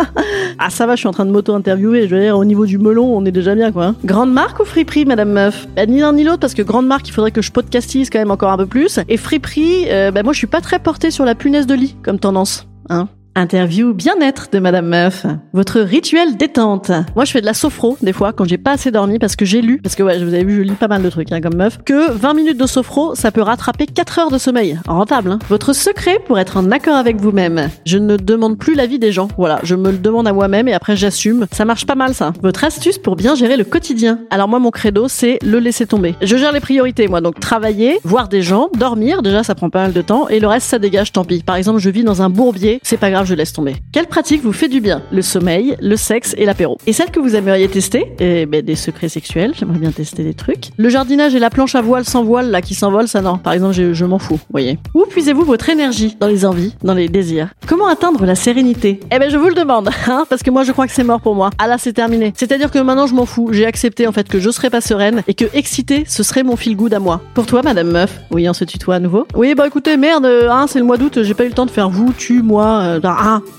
ah, 0.58 0.70
ça 0.70 0.87
va, 0.87 0.94
je 0.94 1.00
suis 1.00 1.08
en 1.08 1.12
train 1.12 1.25
de 1.25 1.31
m'auto-interviewer. 1.31 2.08
Je 2.08 2.14
veux 2.14 2.20
dire, 2.20 2.37
au 2.37 2.44
niveau 2.44 2.67
du 2.67 2.78
melon, 2.78 3.17
on 3.17 3.25
est 3.25 3.32
déjà 3.32 3.55
bien, 3.55 3.72
quoi. 3.72 3.87
hein. 3.87 3.94
Grande 4.04 4.34
marque 4.34 4.60
ou 4.60 4.66
friperie, 4.66 5.06
madame 5.06 5.30
meuf? 5.30 5.66
Bah, 5.74 5.86
Ni 5.86 6.00
l'un 6.00 6.12
ni 6.12 6.24
l'autre, 6.24 6.40
parce 6.40 6.52
que 6.52 6.60
grande 6.60 6.86
marque, 6.86 7.08
il 7.08 7.12
faudrait 7.12 7.30
que 7.30 7.40
je 7.40 7.50
podcastise 7.50 8.10
quand 8.10 8.18
même 8.18 8.30
encore 8.30 8.52
un 8.52 8.58
peu 8.58 8.66
plus. 8.66 9.00
Et 9.08 9.16
friperie, 9.16 9.86
euh, 9.90 10.10
bah, 10.10 10.22
moi, 10.22 10.34
je 10.34 10.38
suis 10.38 10.46
pas 10.46 10.60
très 10.60 10.78
portée 10.78 11.10
sur 11.10 11.24
la 11.24 11.34
punaise 11.34 11.66
de 11.66 11.74
lit, 11.74 11.96
comme 12.02 12.18
tendance. 12.18 12.68
Hein 12.90 13.08
Interview 13.36 13.92
bien-être 13.94 14.48
de 14.52 14.60
Madame 14.60 14.86
Meuf. 14.86 15.26
Votre 15.52 15.81
rituel 15.81 16.36
détente. 16.36 16.92
Moi, 17.16 17.25
je 17.25 17.32
fais 17.32 17.40
de 17.40 17.46
la 17.46 17.52
sophro, 17.52 17.98
des 18.00 18.12
fois, 18.12 18.32
quand 18.32 18.44
j'ai 18.44 18.58
pas 18.58 18.72
assez 18.72 18.92
dormi, 18.92 19.19
parce 19.19 19.34
que 19.34 19.44
j'ai 19.44 19.60
lu, 19.60 19.81
parce 19.82 19.96
que 19.96 20.04
ouais, 20.04 20.22
vous 20.22 20.32
avez 20.32 20.44
vu, 20.44 20.58
je 20.58 20.62
lis 20.62 20.70
pas 20.75 20.86
mal 20.86 21.02
de 21.02 21.10
trucs, 21.10 21.32
hein, 21.32 21.40
comme 21.40 21.56
meuf, 21.56 21.78
que 21.84 22.12
20 22.12 22.34
minutes 22.34 22.60
de 22.60 22.66
sophro, 22.66 23.16
ça 23.16 23.32
peut 23.32 23.42
rattraper 23.42 23.86
4 23.86 24.19
heures 24.20 24.31
de 24.31 24.38
sommeil. 24.38 24.78
Rentable, 24.86 25.32
hein. 25.32 25.40
Votre 25.48 25.72
secret 25.72 26.20
pour 26.25 26.38
être 26.38 26.56
en 26.58 26.70
accord 26.70 26.94
avec 26.94 27.20
vous-même. 27.20 27.70
Je 27.84 27.98
ne 27.98 28.16
demande 28.16 28.56
plus 28.56 28.75
l'avis 28.75 29.00
des 29.00 29.10
gens. 29.10 29.26
Voilà, 29.36 29.58
je 29.64 29.75
me 29.75 29.90
le 29.90 29.98
demande 29.98 30.28
à 30.28 30.32
moi-même 30.32 30.69
et 30.69 30.72
après 30.72 30.94
j'assume. 30.94 31.46
Ça 31.50 31.64
marche 31.64 31.86
pas 31.86 31.96
mal, 31.96 32.14
ça. 32.14 32.32
Votre 32.40 32.62
astuce 32.62 32.98
pour 32.98 33.16
bien 33.16 33.34
gérer 33.34 33.56
le 33.56 33.64
quotidien. 33.64 34.20
Alors 34.31 34.46
moi, 34.46 34.60
mon 34.60 34.70
credo, 34.70 35.08
c'est 35.08 35.40
le 35.44 35.58
laisser 35.58 35.86
tomber. 35.86 36.14
Je 36.22 36.36
gère 36.36 36.52
les 36.52 36.60
priorités, 36.60 37.08
moi, 37.08 37.20
donc 37.20 37.40
travailler, 37.40 37.98
voir 38.04 38.28
des 38.28 38.42
gens, 38.42 38.69
dormir, 38.78 39.22
déjà, 39.22 39.42
ça 39.42 39.56
prend 39.56 39.70
pas 39.70 39.82
mal 39.82 39.92
de 39.92 40.02
temps, 40.02 40.28
et 40.28 40.38
le 40.38 40.46
reste, 40.46 40.69
ça 40.69 40.78
dégage, 40.78 41.10
tant 41.10 41.25
pis. 41.25 41.42
Par 41.42 41.56
exemple, 41.56 41.81
je 41.81 41.90
vis 41.90 42.04
dans 42.04 42.22
un 42.22 42.31
bourbier, 42.31 42.78
c'est 42.84 42.96
pas 42.96 43.10
grave, 43.10 43.23
je 43.24 43.34
laisse 43.34 43.52
tomber. 43.52 43.76
Quelle 43.92 44.06
pratique 44.06 44.42
vous 44.42 44.52
fait 44.52 44.68
du 44.68 44.80
bien? 44.80 45.02
Le 45.12 45.22
sommeil, 45.22 45.76
le 45.80 45.96
sexe 45.96 46.34
et 46.38 46.44
l'apéro. 46.46 46.78
Et 46.86 46.92
celle 46.92 47.10
que 47.10 47.20
vous 47.20 47.34
aimeriez 47.36 47.68
tester? 47.68 48.12
Eh 48.18 48.46
ben, 48.46 48.62
des 48.62 48.74
secrets 48.76 49.08
sexuels, 49.08 49.52
j'aimerais 49.58 49.78
bien 49.78 49.90
tester 49.92 50.22
des 50.24 50.34
trucs. 50.34 50.70
Le 50.76 50.88
jardinage 50.88 51.34
et 51.34 51.38
la 51.38 51.50
planche 51.50 51.74
à 51.74 51.82
voile 51.82 52.04
sans 52.04 52.24
voile, 52.24 52.50
là, 52.50 52.60
qui 52.62 52.74
s'envole, 52.74 53.08
ça 53.08 53.20
non. 53.20 53.38
Par 53.38 53.52
exemple, 53.52 53.74
je, 53.74 54.04
m'en 54.04 54.18
fous, 54.18 54.40
voyez. 54.50 54.78
Où 54.94 55.04
puisez-vous 55.08 55.44
votre 55.44 55.68
énergie? 55.68 56.16
Dans 56.20 56.26
les 56.28 56.44
envies, 56.46 56.74
dans 56.82 56.94
les 56.94 57.08
désirs. 57.08 57.48
Comment 57.66 57.86
atteindre 57.86 58.24
la 58.26 58.34
sérénité? 58.34 59.00
Eh 59.12 59.18
ben, 59.18 59.30
je 59.30 59.36
vous 59.36 59.48
le 59.48 59.54
demande, 59.54 59.88
hein, 60.08 60.24
parce 60.28 60.42
que 60.42 60.50
moi, 60.50 60.64
je 60.64 60.72
crois 60.72 60.86
que 60.86 60.92
c'est 60.92 61.04
mort 61.04 61.20
pour 61.20 61.34
moi. 61.34 61.50
Ah 61.58 61.66
là, 61.66 61.76
c'est 61.78 61.92
terminé. 61.92 62.32
C'est-à-dire 62.36 62.70
que 62.70 62.78
maintenant, 62.78 63.06
je 63.06 63.14
m'en 63.14 63.26
fous. 63.26 63.50
J'ai 63.52 63.66
accepté, 63.66 64.06
en 64.06 64.12
fait, 64.12 64.28
que 64.28 64.38
je 64.40 64.50
serais 64.50 64.70
pas 64.70 64.80
sereine 64.80 65.22
et 65.28 65.34
que 65.34 65.44
excité, 65.54 66.04
ce 66.06 66.22
serait 66.22 66.42
mon 66.42 66.56
feel 66.56 66.76
good 66.76 66.94
à 66.94 66.98
moi. 66.98 67.20
Pour 67.34 67.46
toi, 67.46 67.62
madame 67.62 67.90
meuf 67.90 68.20
Oui, 68.30 68.48
on 68.48 68.52
se 68.52 68.64
tutoie 68.64 68.96
à 68.96 68.98
nouveau 69.00 69.26
Oui, 69.34 69.54
bah 69.54 69.66
écoutez, 69.66 69.96
merde, 69.96 70.24
euh, 70.26 70.48
hein, 70.50 70.66
c'est 70.68 70.78
le 70.78 70.84
mois 70.84 70.96
d'août, 70.96 71.18
j'ai 71.22 71.34
pas 71.34 71.44
eu 71.44 71.48
le 71.48 71.54
temps 71.54 71.66
de 71.66 71.70
faire 71.70 71.88
vous, 71.90 72.12
tu, 72.16 72.42
moi. 72.42 72.80
euh, 72.82 73.00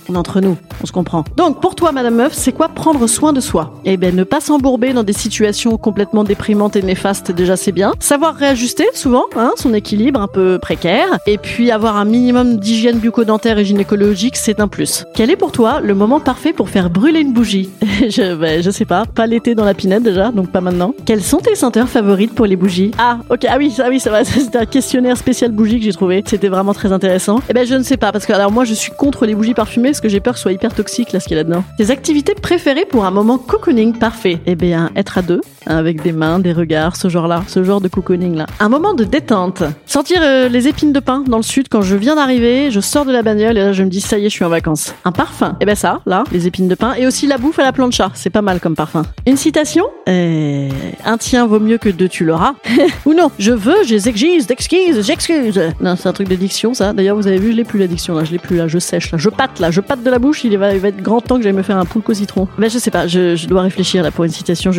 est 0.09 0.15
entre 0.15 0.41
nous, 0.41 0.57
on 0.81 0.85
se 0.85 0.91
comprend. 0.91 1.23
Donc, 1.35 1.61
pour 1.61 1.75
toi, 1.75 1.91
madame 1.91 2.15
meuf, 2.15 2.33
c'est 2.33 2.51
quoi 2.51 2.69
prendre 2.69 3.07
soin 3.07 3.33
de 3.33 3.39
soi? 3.39 3.73
Eh 3.85 3.97
ben, 3.97 4.15
ne 4.15 4.23
pas 4.23 4.39
s'embourber 4.39 4.93
dans 4.93 5.03
des 5.03 5.13
situations 5.13 5.77
complètement 5.77 6.23
déprimantes 6.23 6.75
et 6.75 6.81
néfastes, 6.81 7.31
déjà, 7.31 7.55
c'est 7.55 7.71
bien. 7.71 7.93
Savoir 7.99 8.35
réajuster, 8.35 8.85
souvent, 8.93 9.25
hein, 9.35 9.51
son 9.55 9.73
équilibre 9.73 10.21
un 10.21 10.27
peu 10.27 10.59
précaire. 10.59 11.17
Et 11.25 11.37
puis, 11.37 11.71
avoir 11.71 11.97
un 11.97 12.05
minimum 12.05 12.57
d'hygiène 12.57 12.99
bucco-dentaire 12.99 13.57
et 13.57 13.65
gynécologique, 13.65 14.35
c'est 14.37 14.59
un 14.59 14.67
plus. 14.67 15.05
Quel 15.15 15.31
est 15.31 15.35
pour 15.35 15.51
toi 15.51 15.79
le 15.81 15.95
moment 15.95 16.19
parfait 16.19 16.53
pour 16.53 16.69
faire 16.69 16.89
brûler 16.89 17.21
une 17.21 17.33
bougie? 17.33 17.69
Je, 18.09 18.35
ben, 18.35 18.61
je 18.61 18.69
sais 18.69 18.85
pas, 18.85 19.05
pas 19.05 19.25
l'été 19.25 19.55
dans 19.55 19.65
la 19.65 19.73
pinette 19.73 20.03
déjà, 20.03 20.31
donc 20.31 20.51
pas 20.51 20.61
maintenant. 20.61 20.93
Quelles 21.05 21.23
sont 21.23 21.37
tes 21.37 21.55
senteurs 21.55 21.87
favorites 21.87 22.33
pour 22.35 22.45
les 22.45 22.55
bougies? 22.55 22.91
Ah, 22.97 23.19
ok, 23.29 23.45
ah 23.49 23.55
oui, 23.57 23.73
ah 23.79 23.87
oui, 23.89 23.99
ça 23.99 24.11
va, 24.11 24.23
c'était 24.23 24.57
un 24.57 24.65
questionnaire 24.65 25.17
spécial 25.17 25.51
bougie 25.51 25.79
que 25.79 25.85
j'ai 25.85 25.93
trouvé. 25.93 26.23
C'était 26.27 26.49
vraiment 26.49 26.73
très 26.73 26.91
intéressant. 26.91 27.39
Eh 27.49 27.53
ben, 27.53 27.65
je 27.65 27.75
ne 27.75 27.83
sais 27.83 27.97
pas, 27.97 28.11
parce 28.11 28.25
que 28.25 28.33
alors 28.33 28.51
moi, 28.51 28.65
je 28.65 28.73
suis 28.73 28.91
contre 28.91 29.25
les 29.25 29.33
bougies 29.33 29.44
parfumées, 29.53 29.89
parce 29.89 30.01
que 30.01 30.09
j'ai 30.09 30.19
peur 30.19 30.33
que 30.33 30.39
soit 30.39 30.51
hyper 30.51 30.73
toxique 30.73 31.11
là, 31.11 31.19
ce 31.19 31.27
qu'il 31.27 31.37
y 31.37 31.39
a 31.39 31.43
là-dedans. 31.43 31.63
Tes 31.77 31.91
activités 31.91 32.33
préférées 32.33 32.85
pour 32.85 33.05
un 33.05 33.11
moment 33.11 33.37
cocooning 33.37 33.97
parfait 33.97 34.39
Eh 34.45 34.55
bien, 34.55 34.91
être 34.95 35.17
à 35.17 35.21
deux, 35.21 35.41
avec 35.65 36.01
des 36.01 36.11
mains, 36.11 36.39
des 36.39 36.53
regards, 36.53 36.95
ce 36.95 37.09
genre-là, 37.09 37.43
ce 37.47 37.63
genre 37.63 37.81
de 37.81 37.87
cocooning 37.87 38.35
là. 38.35 38.45
Un 38.59 38.69
moment 38.69 38.93
de 38.93 39.03
détente. 39.03 39.63
Sentir 39.85 40.19
euh, 40.21 40.49
les 40.49 40.67
épines 40.67 40.93
de 40.93 40.99
pin 40.99 41.23
dans 41.27 41.37
le 41.37 41.43
sud 41.43 41.67
quand 41.69 41.81
je 41.81 41.95
viens 41.95 42.15
d'arriver, 42.15 42.71
je 42.71 42.79
sors 42.79 43.05
de 43.05 43.11
la 43.11 43.21
bagnole 43.21 43.57
et 43.57 43.61
là 43.61 43.73
je 43.73 43.83
me 43.83 43.89
dis 43.89 44.01
ça 44.01 44.17
y 44.17 44.25
est, 44.25 44.29
je 44.29 44.35
suis 44.35 44.45
en 44.45 44.49
vacances. 44.49 44.93
Un 45.05 45.11
parfum. 45.11 45.55
Eh 45.61 45.65
ben 45.65 45.75
ça, 45.75 45.99
là, 46.05 46.23
les 46.31 46.47
épines 46.47 46.67
de 46.67 46.75
pin 46.75 46.93
et 46.93 47.07
aussi 47.07 47.27
la 47.27 47.37
bouffe 47.37 47.59
à 47.59 47.63
la 47.63 47.71
plancha, 47.71 48.11
c'est 48.13 48.29
pas 48.29 48.41
mal 48.41 48.59
comme 48.59 48.75
parfum. 48.75 49.03
Une 49.25 49.37
citation? 49.37 49.85
Euh, 50.07 50.69
Un 51.05 51.17
tien 51.17 51.45
vaut 51.47 51.59
mieux 51.59 51.77
que 51.77 51.89
deux 51.89 52.09
tu 52.09 52.25
l'auras. 52.25 52.53
Ou 53.05 53.13
non, 53.13 53.31
je 53.39 53.51
veux, 53.51 53.83
j'exige, 53.83 54.47
d'excuse, 54.47 55.05
j'excuse. 55.05 55.59
Non, 55.81 55.95
c'est 55.95 56.09
un 56.09 56.13
truc 56.13 56.27
d'addiction 56.27 56.73
ça. 56.73 56.93
D'ailleurs, 56.93 57.15
vous 57.15 57.27
avez 57.27 57.37
vu, 57.37 57.51
je 57.51 57.57
l'ai 57.57 57.63
plus 57.63 57.79
l'addiction 57.79 58.15
là, 58.15 58.23
je 58.23 58.31
l'ai 58.31 58.39
plus 58.39 58.57
là, 58.57 58.67
je 58.67 58.79
sèche 58.79 59.11
là, 59.11 59.17
je 59.17 59.29
pâte 59.29 59.59
là, 59.59 59.71
je 59.71 59.81
pâte 59.81 60.03
de 60.03 60.09
la 60.09 60.19
bouche, 60.19 60.43
il 60.43 60.57
va, 60.57 60.73
il 60.73 60.79
va 60.79 60.89
être 60.89 61.01
grand 61.01 61.21
temps 61.21 61.37
que 61.37 61.43
j'aille 61.43 61.53
me 61.53 61.63
faire 61.63 61.77
un 61.77 61.85
poulpe 61.85 62.09
au 62.09 62.13
citron. 62.13 62.47
Ben 62.57 62.69
je 62.69 62.77
sais 62.77 62.91
pas, 62.91 63.07
je, 63.07 63.45
dois 63.47 63.61
réfléchir 63.61 64.03
là 64.03 64.11
pour 64.11 64.23
une 64.23 64.31
citation, 64.31 64.71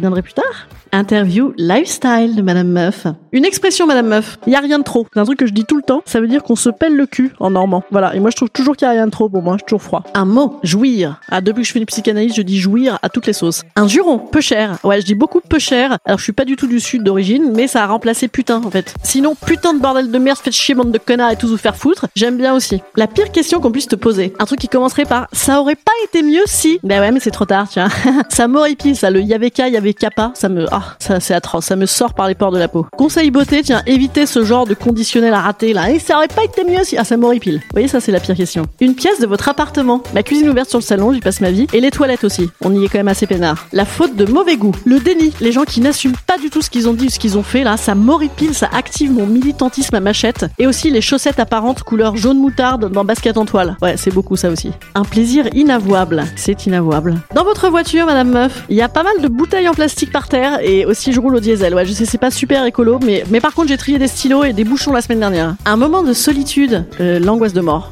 reviendrai 0.00 0.22
plus 0.22 0.32
tard. 0.32 0.68
Interview 0.92 1.52
lifestyle 1.56 2.34
de 2.34 2.42
Madame 2.42 2.68
Meuf. 2.68 3.06
Une 3.32 3.44
expression 3.44 3.86
Madame 3.86 4.08
Meuf. 4.08 4.38
Il 4.46 4.52
y 4.52 4.56
a 4.56 4.60
rien 4.60 4.78
de 4.78 4.84
trop. 4.84 5.06
C'est 5.12 5.20
un 5.20 5.24
truc 5.24 5.38
que 5.38 5.46
je 5.46 5.52
dis 5.52 5.64
tout 5.64 5.76
le 5.76 5.82
temps. 5.82 6.02
Ça 6.04 6.20
veut 6.20 6.26
dire 6.26 6.42
qu'on 6.42 6.56
se 6.56 6.68
pèle 6.68 6.96
le 6.96 7.06
cul 7.06 7.30
en 7.38 7.50
normand. 7.50 7.84
Voilà. 7.92 8.16
Et 8.16 8.20
moi 8.20 8.30
je 8.30 8.36
trouve 8.36 8.50
toujours 8.50 8.76
qu'il 8.76 8.86
y 8.86 8.88
a 8.88 8.92
rien 8.92 9.06
de 9.06 9.12
trop 9.12 9.28
pour 9.28 9.42
moi. 9.42 9.54
Je 9.54 9.58
suis 9.58 9.66
toujours 9.66 9.82
froid. 9.82 10.02
Un 10.14 10.24
mot. 10.24 10.58
Jouir. 10.64 11.20
Ah 11.30 11.40
depuis 11.40 11.62
que 11.62 11.68
je 11.68 11.72
fais 11.72 11.78
une 11.78 11.86
psychanalyse, 11.86 12.34
je 12.34 12.42
dis 12.42 12.58
jouir 12.58 12.98
à 13.02 13.08
toutes 13.08 13.26
les 13.26 13.32
sauces. 13.32 13.62
Un 13.76 13.86
juron. 13.86 14.18
Peu 14.18 14.40
cher. 14.40 14.78
Ouais, 14.82 15.00
je 15.00 15.06
dis 15.06 15.14
beaucoup 15.14 15.40
peu 15.40 15.60
cher. 15.60 15.98
Alors 16.04 16.18
je 16.18 16.24
suis 16.24 16.32
pas 16.32 16.44
du 16.44 16.56
tout 16.56 16.66
du 16.66 16.80
sud 16.80 17.04
d'origine, 17.04 17.52
mais 17.54 17.68
ça 17.68 17.84
a 17.84 17.86
remplacé 17.86 18.26
putain 18.26 18.60
en 18.64 18.70
fait. 18.70 18.94
Sinon 19.04 19.36
putain 19.46 19.74
de 19.74 19.78
bordel 19.78 20.10
de 20.10 20.18
merde, 20.18 20.38
faites 20.38 20.54
chier 20.54 20.74
bande 20.74 20.90
de 20.90 20.98
connards 20.98 21.30
et 21.30 21.36
tous 21.36 21.48
vous 21.48 21.56
faire 21.56 21.76
foutre. 21.76 22.06
J'aime 22.16 22.36
bien 22.36 22.52
aussi. 22.52 22.82
La 22.96 23.06
pire 23.06 23.30
question 23.30 23.60
qu'on 23.60 23.70
puisse 23.70 23.88
te 23.88 23.96
poser. 23.96 24.32
Un 24.40 24.44
truc 24.44 24.58
qui 24.58 24.68
commencerait 24.68 25.04
par 25.04 25.28
ça 25.32 25.60
aurait 25.60 25.76
pas 25.76 25.92
été 26.04 26.22
mieux 26.22 26.42
si? 26.46 26.80
Ben 26.82 27.00
ouais, 27.00 27.12
mais 27.12 27.20
c'est 27.20 27.30
trop 27.30 27.44
tard, 27.44 27.68
tiens. 27.68 27.88
ça 28.28 28.48
m'horripile 28.48 28.96
ça. 28.96 29.10
Le 29.10 29.20
yaveka, 29.20 29.68
yaveka 29.90 30.10
pas. 30.10 30.32
Ça 30.34 30.48
me, 30.48 30.66
ah, 30.72 30.96
ça 30.98 31.20
c'est 31.20 31.34
atroce. 31.34 31.66
Ça 31.66 31.76
me 31.76 31.86
sort 31.86 32.14
par 32.14 32.28
les 32.28 32.34
pores 32.34 32.52
de 32.52 32.58
la 32.58 32.68
peau. 32.68 32.86
Conseil 32.96 33.30
beauté, 33.30 33.62
tiens, 33.62 33.82
évitez 33.86 34.26
ce 34.26 34.44
genre 34.44 34.66
de 34.66 34.74
conditionnel 34.74 35.34
à 35.34 35.40
rater 35.40 35.72
là. 35.72 35.90
Et 35.90 35.98
ça 35.98 36.16
aurait 36.16 36.28
pas 36.28 36.44
été 36.44 36.64
mieux 36.64 36.84
si. 36.84 36.96
Ah, 36.96 37.04
ça 37.04 37.16
m'horripile. 37.16 37.56
Vous 37.56 37.72
voyez, 37.72 37.88
ça 37.88 38.00
c'est 38.00 38.12
la 38.12 38.20
pire 38.20 38.36
question. 38.36 38.66
Une 38.80 38.94
pièce 38.94 39.20
de 39.20 39.26
votre 39.26 39.48
appartement. 39.48 40.02
Ma 40.14 40.22
cuisine 40.22 40.48
ouverte 40.48 40.68
sur 40.68 40.78
le 40.78 40.84
salon, 40.84 41.12
j'y 41.12 41.20
passe 41.20 41.40
ma 41.40 41.50
vie. 41.50 41.66
Et 41.72 41.80
les 41.80 41.90
toilettes 41.90 42.24
aussi. 42.24 42.50
On 42.64 42.74
y 42.74 42.84
est 42.84 42.88
quand 42.88 42.98
même 42.98 43.08
assez 43.08 43.26
peinard. 43.26 43.66
La 43.72 43.84
faute 43.84 44.16
de 44.16 44.24
mauvais 44.24 44.56
goût. 44.56 44.74
Le 44.84 44.98
déni. 44.98 45.32
Les 45.40 45.52
gens 45.52 45.64
qui 45.64 45.80
n'assument 45.80 46.16
pas 46.26 46.38
du 46.38 46.50
tout 46.50 46.62
ce 46.62 46.70
qu'ils 46.70 46.88
ont 46.88 46.94
dit 46.94 47.06
ou 47.06 47.10
ce 47.10 47.18
qu'ils 47.18 47.38
ont 47.38 47.42
fait 47.42 47.64
là, 47.64 47.76
ça 47.76 47.94
m'horripile, 47.94 48.54
ça 48.54 48.68
active 48.72 49.12
mon 49.12 49.26
militantisme 49.26 49.94
à 49.94 50.00
machette. 50.00 50.46
Et 50.58 50.66
aussi 50.66 50.90
les 50.90 51.00
chaussettes 51.00 51.38
apparentes 51.38 51.82
couleur 51.82 52.16
jaune 52.16 52.38
moutarde 52.38 52.90
dans 52.90 53.04
basket 53.04 53.36
en 53.36 53.44
toile. 53.44 53.76
Ouais, 53.82 53.96
c'est 53.96 54.12
beaucoup 54.12 54.36
ça 54.36 54.50
aussi. 54.50 54.72
Un 54.94 55.04
plaisir 55.04 55.46
inavouable. 55.54 56.24
C'est 56.36 56.66
inavouable. 56.66 57.20
Dans 57.34 57.44
votre 57.44 57.68
voiture, 57.68 58.06
madame 58.06 58.30
meuf, 58.30 58.64
il 58.68 58.76
y 58.76 58.82
a 58.82 58.88
pas 58.88 59.02
mal 59.02 59.20
de 59.20 59.28
bouteilles 59.28 59.68
en 59.68 59.72
plastique 59.80 60.12
par 60.12 60.28
terre 60.28 60.58
et 60.60 60.84
aussi 60.84 61.10
je 61.10 61.18
roule 61.18 61.36
au 61.36 61.40
diesel. 61.40 61.74
Ouais, 61.74 61.86
je 61.86 61.92
sais, 61.92 62.04
c'est 62.04 62.18
pas 62.18 62.30
super 62.30 62.66
écolo, 62.66 62.98
mais, 63.02 63.24
mais 63.30 63.40
par 63.40 63.54
contre, 63.54 63.68
j'ai 63.68 63.78
trié 63.78 63.98
des 63.98 64.08
stylos 64.08 64.44
et 64.44 64.52
des 64.52 64.62
bouchons 64.62 64.92
la 64.92 65.00
semaine 65.00 65.20
dernière. 65.20 65.56
Un 65.64 65.76
moment 65.76 66.02
de 66.02 66.12
solitude, 66.12 66.84
euh, 67.00 67.18
l'angoisse 67.18 67.54
de 67.54 67.62
mort. 67.62 67.90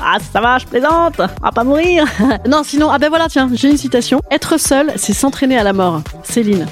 Ah, 0.00 0.18
ça 0.32 0.40
va, 0.40 0.58
je 0.58 0.66
plaisante. 0.66 1.20
À 1.42 1.50
pas 1.50 1.64
mourir. 1.64 2.04
non, 2.48 2.62
sinon, 2.62 2.88
ah 2.88 2.98
ben 2.98 3.08
voilà, 3.08 3.26
tiens, 3.28 3.50
j'ai 3.52 3.68
une 3.68 3.76
citation. 3.76 4.20
Être 4.30 4.60
seul, 4.60 4.92
c'est 4.94 5.12
s'entraîner 5.12 5.58
à 5.58 5.64
la 5.64 5.72
mort. 5.72 6.02
Céline. 6.22 6.66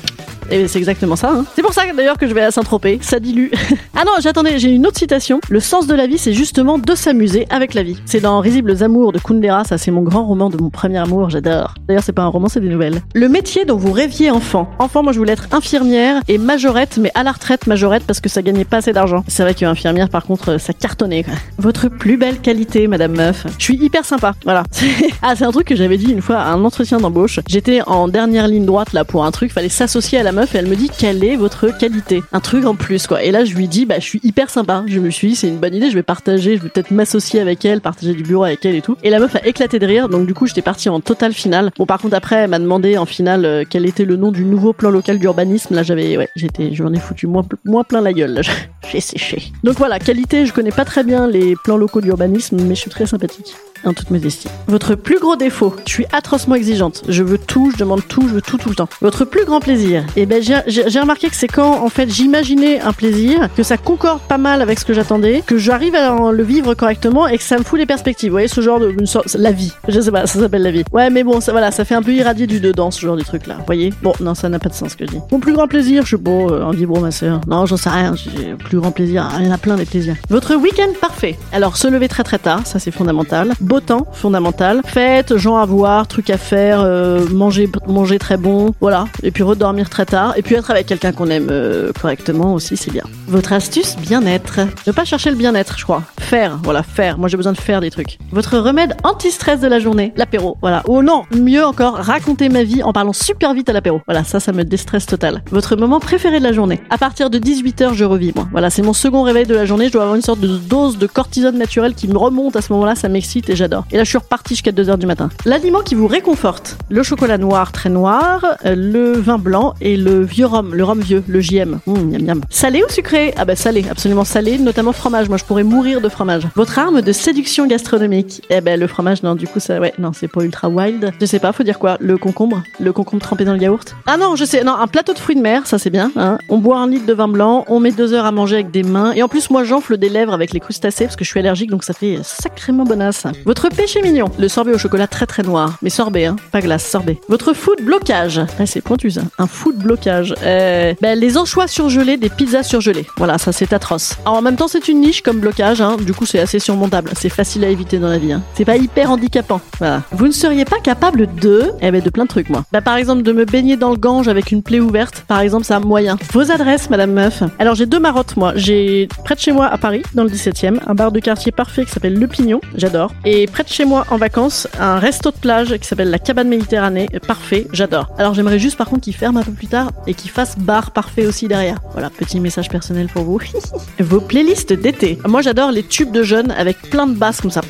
Et 0.50 0.68
c'est 0.68 0.78
exactement 0.78 1.16
ça. 1.16 1.30
Hein. 1.32 1.44
C'est 1.54 1.62
pour 1.62 1.72
ça 1.72 1.82
d'ailleurs 1.96 2.18
que 2.18 2.26
je 2.26 2.34
vais 2.34 2.42
à 2.42 2.50
Saint-Tropez. 2.50 2.98
Ça 3.02 3.18
dilue. 3.20 3.48
ah 3.94 4.04
non, 4.06 4.12
j'attendais, 4.20 4.58
j'ai 4.58 4.70
une 4.70 4.86
autre 4.86 4.98
citation. 4.98 5.40
Le 5.48 5.60
sens 5.60 5.86
de 5.86 5.94
la 5.94 6.06
vie, 6.06 6.18
c'est 6.18 6.32
justement 6.32 6.78
de 6.78 6.94
s'amuser 6.94 7.46
avec 7.50 7.74
la 7.74 7.82
vie. 7.82 8.00
C'est 8.04 8.20
dans 8.20 8.40
Risibles 8.40 8.82
amours 8.82 9.12
de 9.12 9.18
Kundera. 9.18 9.64
Ça, 9.64 9.78
c'est 9.78 9.90
mon 9.90 10.02
grand 10.02 10.24
roman 10.24 10.50
de 10.50 10.56
mon 10.56 10.70
premier 10.70 10.98
amour. 10.98 11.30
J'adore. 11.30 11.74
D'ailleurs, 11.88 12.02
c'est 12.04 12.12
pas 12.12 12.22
un 12.22 12.28
roman, 12.28 12.48
c'est 12.48 12.60
des 12.60 12.68
nouvelles. 12.68 13.02
Le 13.14 13.28
métier 13.28 13.64
dont 13.64 13.76
vous 13.76 13.92
rêviez 13.92 14.30
enfant. 14.30 14.70
Enfant, 14.78 15.02
moi, 15.02 15.12
je 15.12 15.18
voulais 15.18 15.32
être 15.32 15.48
infirmière 15.52 16.22
et 16.28 16.38
majorette, 16.38 16.98
mais 17.00 17.10
à 17.14 17.22
la 17.22 17.32
retraite 17.32 17.66
majorette 17.66 18.04
parce 18.06 18.20
que 18.20 18.28
ça 18.28 18.42
gagnait 18.42 18.64
pas 18.64 18.78
assez 18.78 18.92
d'argent. 18.92 19.24
C'est 19.28 19.42
vrai 19.42 19.54
qu'infirmière, 19.54 20.08
par 20.08 20.24
contre, 20.24 20.58
ça 20.60 20.72
cartonnait. 20.72 21.24
Quoi. 21.24 21.34
Votre 21.58 21.88
plus 21.88 22.16
belle 22.16 22.38
qualité, 22.38 22.86
Madame 22.86 23.16
Meuf. 23.16 23.46
Je 23.58 23.64
suis 23.64 23.76
hyper 23.76 24.04
sympa. 24.04 24.34
Voilà. 24.44 24.64
ah, 25.22 25.34
c'est 25.36 25.44
un 25.44 25.52
truc 25.52 25.66
que 25.66 25.76
j'avais 25.76 25.96
dit 25.96 26.12
une 26.12 26.22
fois 26.22 26.36
à 26.36 26.50
un 26.50 26.64
entretien 26.64 26.98
d'embauche. 26.98 27.40
J'étais 27.48 27.80
en 27.86 28.08
dernière 28.08 28.48
ligne 28.48 28.64
droite 28.64 28.92
là 28.92 29.04
pour 29.04 29.24
un 29.24 29.30
truc. 29.30 29.52
Fallait 29.52 29.68
s'associer 29.68 30.18
à 30.18 30.22
la 30.22 30.32
meuf 30.36 30.54
et 30.54 30.58
elle 30.58 30.68
me 30.68 30.76
dit 30.76 30.90
quelle 30.96 31.24
est 31.24 31.36
votre 31.36 31.76
qualité? 31.76 32.22
Un 32.32 32.40
truc 32.40 32.64
en 32.64 32.74
plus 32.74 33.06
quoi. 33.06 33.22
Et 33.22 33.30
là, 33.30 33.44
je 33.44 33.54
lui 33.54 33.66
dis 33.66 33.86
bah 33.86 33.96
je 33.98 34.04
suis 34.04 34.20
hyper 34.22 34.50
sympa. 34.50 34.84
Je 34.86 35.00
me 35.00 35.10
suis 35.10 35.28
dit 35.28 35.36
c'est 35.36 35.48
une 35.48 35.58
bonne 35.58 35.74
idée. 35.74 35.90
Je 35.90 35.94
vais 35.94 36.02
partager. 36.02 36.56
Je 36.56 36.62
vais 36.62 36.68
peut-être 36.68 36.90
m'associer 36.90 37.40
avec 37.40 37.64
elle, 37.64 37.80
partager 37.80 38.14
du 38.14 38.22
bureau 38.22 38.44
avec 38.44 38.64
elle 38.64 38.74
et 38.74 38.82
tout. 38.82 38.96
Et 39.02 39.10
la 39.10 39.18
meuf 39.18 39.34
a 39.34 39.44
éclaté 39.46 39.78
de 39.78 39.86
rire. 39.86 40.08
Donc 40.08 40.26
du 40.26 40.34
coup, 40.34 40.46
j'étais 40.46 40.62
partie 40.62 40.88
en 40.88 41.00
total 41.00 41.32
finale. 41.32 41.72
Bon, 41.76 41.86
par 41.86 42.00
contre 42.00 42.14
après, 42.14 42.36
elle 42.36 42.50
m'a 42.50 42.58
demandé 42.58 42.98
en 42.98 43.06
finale 43.06 43.44
euh, 43.44 43.64
quel 43.68 43.86
était 43.86 44.04
le 44.04 44.16
nom 44.16 44.30
du 44.30 44.44
nouveau 44.44 44.72
plan 44.72 44.90
local 44.90 45.18
d'urbanisme. 45.18 45.74
Là, 45.74 45.82
j'avais 45.82 46.16
ouais, 46.16 46.28
j'étais, 46.36 46.74
j'en 46.74 46.92
ai 46.92 46.98
foutu 46.98 47.26
moins, 47.26 47.44
moins 47.64 47.82
plein 47.82 48.00
la 48.00 48.12
gueule. 48.12 48.42
J'ai 48.92 49.00
séché. 49.00 49.52
Donc 49.64 49.78
voilà, 49.78 49.98
qualité. 49.98 50.46
Je 50.46 50.52
connais 50.52 50.70
pas 50.70 50.84
très 50.84 51.02
bien 51.02 51.26
les 51.26 51.56
plans 51.56 51.76
locaux 51.76 52.00
d'urbanisme, 52.00 52.58
mais 52.62 52.74
je 52.74 52.80
suis 52.80 52.90
très 52.90 53.06
sympathique 53.06 53.56
en 53.84 53.92
toute 53.92 54.10
modestie. 54.10 54.48
Votre 54.66 54.94
plus 54.94 55.18
gros 55.18 55.36
défaut, 55.36 55.74
je 55.86 55.92
suis 55.92 56.06
atrocement 56.12 56.54
exigeante. 56.54 57.02
Je 57.08 57.22
veux 57.22 57.38
tout, 57.38 57.70
je 57.72 57.78
demande 57.78 58.02
tout, 58.08 58.22
je 58.28 58.34
veux 58.34 58.42
tout 58.42 58.58
tout 58.58 58.68
le 58.68 58.74
temps. 58.74 58.88
Votre 59.00 59.24
plus 59.24 59.44
grand 59.44 59.60
plaisir, 59.60 60.04
eh 60.16 60.26
ben 60.26 60.42
j'ai 60.42 61.00
remarqué 61.00 61.28
que 61.28 61.36
c'est 61.36 61.48
quand 61.48 61.84
en 61.84 61.88
fait 61.88 62.08
j'imaginais 62.10 62.80
un 62.80 62.92
plaisir, 62.92 63.48
que 63.56 63.62
ça 63.62 63.76
concorde 63.76 64.20
pas 64.20 64.38
mal 64.38 64.62
avec 64.62 64.78
ce 64.78 64.84
que 64.84 64.92
j'attendais, 64.92 65.42
que 65.46 65.58
j'arrive 65.58 65.94
à 65.94 66.32
le 66.32 66.42
vivre 66.42 66.74
correctement 66.74 67.26
et 67.28 67.38
que 67.38 67.44
ça 67.44 67.58
me 67.58 67.64
fout 67.64 67.78
les 67.78 67.86
perspectives. 67.86 68.30
Vous 68.30 68.34
voyez 68.34 68.48
ce 68.48 68.60
genre 68.60 68.80
de 68.80 68.90
une 68.90 69.06
sorte, 69.06 69.34
la 69.34 69.52
vie. 69.52 69.72
Je 69.88 70.00
sais 70.00 70.10
pas, 70.10 70.26
ça 70.26 70.40
s'appelle 70.40 70.62
la 70.62 70.70
vie. 70.70 70.84
Ouais, 70.92 71.10
mais 71.10 71.24
bon, 71.24 71.40
ça 71.40 71.52
voilà, 71.52 71.70
ça 71.70 71.84
fait 71.84 71.94
un 71.94 72.02
peu 72.02 72.12
irradier 72.12 72.46
du 72.46 72.60
dedans 72.60 72.90
ce 72.90 73.00
genre 73.00 73.16
de 73.16 73.22
truc 73.22 73.46
là. 73.46 73.56
Vous 73.58 73.66
voyez? 73.66 73.92
Bon, 74.02 74.12
non, 74.20 74.34
ça 74.34 74.48
n'a 74.48 74.58
pas 74.58 74.68
de 74.68 74.74
sens 74.74 74.92
ce 74.92 74.96
que 74.96 75.06
je 75.06 75.12
dis. 75.12 75.20
Mon 75.30 75.40
plus 75.40 75.52
grand 75.52 75.66
plaisir, 75.68 76.02
je 76.02 76.08
suis 76.08 76.16
bon, 76.16 76.50
euh, 76.50 76.72
dit 76.72 76.86
bon 76.86 77.00
ma 77.00 77.10
soeur. 77.10 77.40
Non, 77.46 77.66
j'en 77.66 77.76
sais 77.76 77.90
rien. 77.90 78.14
J'ai 78.14 78.54
plus 78.54 78.78
grand 78.78 78.90
plaisir. 78.90 79.28
Il 79.38 79.46
y 79.46 79.48
en 79.48 79.52
a 79.52 79.58
plein 79.58 79.76
des 79.76 79.84
plaisirs. 79.84 80.16
Votre 80.28 80.54
week-end 80.56 80.88
parfait. 81.00 81.36
Alors 81.52 81.76
se 81.76 81.88
lever 81.88 82.08
très 82.08 82.22
très 82.22 82.38
tard, 82.38 82.66
ça 82.66 82.78
c'est 82.78 82.90
fondamental. 82.90 83.52
Beau 83.66 83.80
temps, 83.80 84.06
fondamental. 84.12 84.80
Fête, 84.86 85.36
gens 85.36 85.56
à 85.56 85.66
voir, 85.66 86.06
trucs 86.06 86.30
à 86.30 86.38
faire, 86.38 86.82
euh, 86.82 87.26
manger, 87.30 87.68
manger 87.88 88.16
très 88.20 88.36
bon, 88.36 88.72
voilà. 88.80 89.06
Et 89.24 89.32
puis 89.32 89.42
redormir 89.42 89.90
très 89.90 90.06
tard. 90.06 90.34
Et 90.36 90.42
puis 90.42 90.54
être 90.54 90.70
avec 90.70 90.86
quelqu'un 90.86 91.10
qu'on 91.10 91.28
aime 91.30 91.48
euh, 91.50 91.90
correctement 92.00 92.54
aussi, 92.54 92.76
c'est 92.76 92.92
bien. 92.92 93.02
Votre 93.26 93.52
astuce 93.52 93.96
bien-être. 93.96 94.60
Ne 94.86 94.92
pas 94.92 95.04
chercher 95.04 95.30
le 95.30 95.36
bien-être, 95.36 95.76
je 95.78 95.82
crois. 95.82 96.04
Faire, 96.20 96.60
voilà, 96.62 96.84
faire. 96.84 97.18
Moi 97.18 97.28
j'ai 97.28 97.36
besoin 97.36 97.54
de 97.54 97.58
faire 97.58 97.80
des 97.80 97.90
trucs. 97.90 98.18
Votre 98.30 98.56
remède 98.56 98.94
anti-stress 99.02 99.58
de 99.58 99.66
la 99.66 99.80
journée, 99.80 100.12
l'apéro, 100.14 100.58
voilà. 100.60 100.84
Ou 100.86 101.02
non, 101.02 101.24
mieux 101.36 101.64
encore, 101.64 101.94
raconter 101.96 102.48
ma 102.48 102.62
vie 102.62 102.84
en 102.84 102.92
parlant 102.92 103.12
super 103.12 103.52
vite 103.52 103.68
à 103.68 103.72
l'apéro. 103.72 104.00
Voilà, 104.06 104.22
ça, 104.22 104.38
ça 104.38 104.52
me 104.52 104.62
déstresse 104.62 105.06
total. 105.06 105.42
Votre 105.50 105.74
moment 105.74 105.98
préféré 105.98 106.38
de 106.38 106.44
la 106.44 106.52
journée? 106.52 106.80
À 106.88 106.98
partir 106.98 107.30
de 107.30 107.40
18h, 107.40 107.94
je 107.94 108.04
revis, 108.04 108.30
moi. 108.32 108.46
Voilà, 108.52 108.70
c'est 108.70 108.82
mon 108.82 108.92
second 108.92 109.22
réveil 109.22 109.44
de 109.44 109.56
la 109.56 109.64
journée. 109.64 109.88
Je 109.88 109.92
dois 109.92 110.02
avoir 110.02 110.14
une 110.14 110.22
sorte 110.22 110.38
de 110.38 110.56
dose 110.56 110.98
de 110.98 111.08
cortisone 111.08 111.58
naturelle 111.58 111.96
qui 111.96 112.06
me 112.06 112.16
remonte 112.16 112.54
à 112.54 112.62
ce 112.62 112.72
moment-là. 112.72 112.94
Ça 112.94 113.08
m'excite 113.08 113.55
j'adore. 113.56 113.84
Et 113.90 113.96
là, 113.96 114.04
je 114.04 114.08
suis 114.08 114.18
reparti 114.18 114.54
jusqu'à 114.54 114.72
2h 114.72 114.98
du 114.98 115.06
matin. 115.06 115.30
L'aliment 115.44 115.80
qui 115.80 115.94
vous 115.94 116.06
réconforte. 116.06 116.76
Le 116.88 117.02
chocolat 117.02 117.38
noir 117.38 117.72
très 117.72 117.88
noir, 117.88 118.44
euh, 118.64 118.74
le 118.76 119.12
vin 119.12 119.38
blanc 119.38 119.74
et 119.80 119.96
le 119.96 120.22
vieux 120.22 120.46
rhum, 120.46 120.74
le 120.74 120.84
rhum 120.84 121.00
vieux, 121.00 121.24
le 121.26 121.40
JM. 121.40 121.80
Mmh, 121.86 122.40
Salé 122.50 122.82
ou 122.84 122.92
sucré? 122.92 123.34
Ah 123.36 123.44
bah 123.44 123.56
salé, 123.56 123.84
absolument 123.90 124.24
salé, 124.24 124.58
notamment 124.58 124.92
fromage. 124.92 125.28
Moi, 125.28 125.38
je 125.38 125.44
pourrais 125.44 125.64
mourir 125.64 126.00
de 126.00 126.08
fromage. 126.08 126.44
Votre 126.54 126.78
arme 126.78 127.02
de 127.02 127.12
séduction 127.12 127.66
gastronomique? 127.66 128.42
Eh 128.50 128.60
ben 128.60 128.78
le 128.78 128.86
fromage, 128.86 129.22
non, 129.22 129.34
du 129.34 129.46
coup 129.46 129.60
ça, 129.60 129.80
ouais, 129.80 129.92
non, 129.98 130.12
c'est 130.12 130.28
pas 130.28 130.42
ultra 130.42 130.68
wild. 130.68 131.12
Je 131.20 131.26
sais 131.26 131.38
pas, 131.38 131.52
faut 131.52 131.62
dire 131.62 131.78
quoi? 131.78 131.96
Le 132.00 132.18
concombre? 132.18 132.62
Le 132.80 132.92
concombre 132.92 133.22
trempé 133.22 133.44
dans 133.44 133.54
le 133.54 133.60
yaourt? 133.60 133.94
Ah 134.06 134.16
non, 134.16 134.36
je 134.36 134.44
sais, 134.44 134.62
non, 134.64 134.74
un 134.74 134.86
plateau 134.86 135.14
de 135.14 135.18
fruits 135.18 135.36
de 135.36 135.40
mer, 135.40 135.66
ça 135.66 135.78
c'est 135.78 135.90
bien. 135.90 136.10
Hein. 136.16 136.38
On 136.48 136.58
boit 136.58 136.78
un 136.78 136.88
litre 136.88 137.06
de 137.06 137.12
vin 137.12 137.28
blanc, 137.28 137.64
on 137.68 137.80
met 137.80 137.92
deux 137.92 138.12
heures 138.12 138.26
à 138.26 138.32
manger 138.32 138.56
avec 138.56 138.70
des 138.70 138.82
mains, 138.82 139.12
et 139.12 139.22
en 139.22 139.28
plus 139.28 139.50
moi 139.50 139.64
j'enfle 139.64 139.96
des 139.96 140.08
lèvres 140.08 140.32
avec 140.32 140.52
les 140.52 140.60
crustacés 140.60 141.04
parce 141.04 141.16
que 141.16 141.24
je 141.24 141.30
suis 141.30 141.40
allergique, 141.40 141.70
donc 141.70 141.84
ça 141.84 141.94
fait 141.94 142.18
sacrément 142.22 142.84
bonasse. 142.84 143.26
Votre 143.46 143.68
péché 143.68 144.02
mignon 144.02 144.28
Le 144.40 144.48
sorbet 144.48 144.72
au 144.72 144.78
chocolat 144.78 145.06
très 145.06 145.24
très 145.24 145.44
noir, 145.44 145.78
mais 145.80 145.88
sorbet, 145.88 146.24
hein, 146.24 146.34
pas 146.50 146.60
glace, 146.60 146.84
sorbet. 146.84 147.20
Votre 147.28 147.52
food 147.52 147.80
blocage 147.80 148.40
ah, 148.58 148.66
C'est 148.66 148.80
pointu 148.80 149.08
ça. 149.08 149.20
Un 149.38 149.46
food 149.46 149.76
blocage. 149.76 150.34
Euh, 150.42 150.94
ben, 151.00 151.16
les 151.16 151.38
anchois 151.38 151.68
surgelés, 151.68 152.16
des 152.16 152.28
pizzas 152.28 152.64
surgelées. 152.64 153.06
Voilà, 153.16 153.38
ça 153.38 153.52
c'est 153.52 153.72
atroce. 153.72 154.16
Alors, 154.24 154.38
en 154.38 154.42
même 154.42 154.56
temps, 154.56 154.66
c'est 154.66 154.88
une 154.88 155.00
niche 155.00 155.22
comme 155.22 155.38
blocage, 155.38 155.80
hein. 155.80 155.96
du 155.96 156.12
coup 156.12 156.26
c'est 156.26 156.40
assez 156.40 156.58
surmontable. 156.58 157.12
C'est 157.16 157.28
facile 157.28 157.64
à 157.64 157.68
éviter 157.68 157.98
dans 157.98 158.08
la 158.08 158.18
vie. 158.18 158.32
Hein. 158.32 158.42
C'est 158.54 158.64
pas 158.64 158.78
hyper 158.78 159.12
handicapant. 159.12 159.60
Voilà. 159.78 160.02
Vous 160.10 160.26
ne 160.26 160.32
seriez 160.32 160.64
pas 160.64 160.80
capable 160.80 161.32
de. 161.36 161.70
Eh 161.80 161.92
ben, 161.92 162.02
de 162.02 162.10
plein 162.10 162.24
de 162.24 162.28
trucs, 162.28 162.50
moi. 162.50 162.64
Bah, 162.72 162.80
par 162.80 162.96
exemple, 162.96 163.22
de 163.22 163.30
me 163.30 163.44
baigner 163.44 163.76
dans 163.76 163.90
le 163.90 163.96
Gange 163.96 164.26
avec 164.26 164.50
une 164.50 164.64
plaie 164.64 164.80
ouverte. 164.80 165.24
Par 165.28 165.38
exemple, 165.38 165.64
ça 165.64 165.78
moyen. 165.78 166.18
Vos 166.32 166.50
adresses, 166.50 166.90
Madame 166.90 167.12
Meuf. 167.12 167.44
Alors, 167.60 167.76
j'ai 167.76 167.86
deux 167.86 168.00
marottes, 168.00 168.36
moi. 168.36 168.54
J'ai 168.56 169.08
près 169.24 169.36
de 169.36 169.40
chez 169.40 169.52
moi 169.52 169.66
à 169.66 169.78
Paris, 169.78 170.02
dans 170.14 170.24
le 170.24 170.30
17e, 170.30 170.80
un 170.84 170.94
bar 170.96 171.12
de 171.12 171.20
quartier 171.20 171.52
parfait 171.52 171.84
qui 171.84 171.92
s'appelle 171.92 172.18
Le 172.18 172.26
Pignon. 172.26 172.60
J'adore. 172.74 173.12
Près 173.44 173.62
de 173.62 173.68
chez 173.68 173.84
moi, 173.84 174.06
en 174.10 174.16
vacances, 174.16 174.66
un 174.80 174.98
resto 174.98 175.30
de 175.30 175.36
plage 175.36 175.76
qui 175.76 175.86
s'appelle 175.86 176.08
la 176.08 176.18
Cabane 176.18 176.48
Méditerranée. 176.48 177.08
Parfait. 177.26 177.66
J'adore. 177.72 178.08
Alors, 178.16 178.32
j'aimerais 178.32 178.58
juste, 178.58 178.78
par 178.78 178.88
contre, 178.88 179.02
qu'il 179.02 179.14
ferme 179.14 179.36
un 179.36 179.42
peu 179.42 179.52
plus 179.52 179.66
tard 179.66 179.90
et 180.06 180.14
qu'il 180.14 180.30
fasse 180.30 180.56
bar 180.56 180.92
parfait 180.92 181.26
aussi 181.26 181.46
derrière. 181.46 181.78
Voilà, 181.92 182.08
petit 182.08 182.40
message 182.40 182.70
personnel 182.70 183.08
pour 183.08 183.24
vous. 183.24 183.38
Vos 184.00 184.20
playlists 184.20 184.72
d'été. 184.72 185.18
Moi, 185.26 185.42
j'adore 185.42 185.70
les 185.70 185.82
tubes 185.82 186.12
de 186.12 186.22
jeunes 186.22 186.50
avec 186.52 186.80
plein 186.88 187.06
de 187.06 187.14
basses 187.14 187.42
comme 187.42 187.50
ça. 187.50 187.60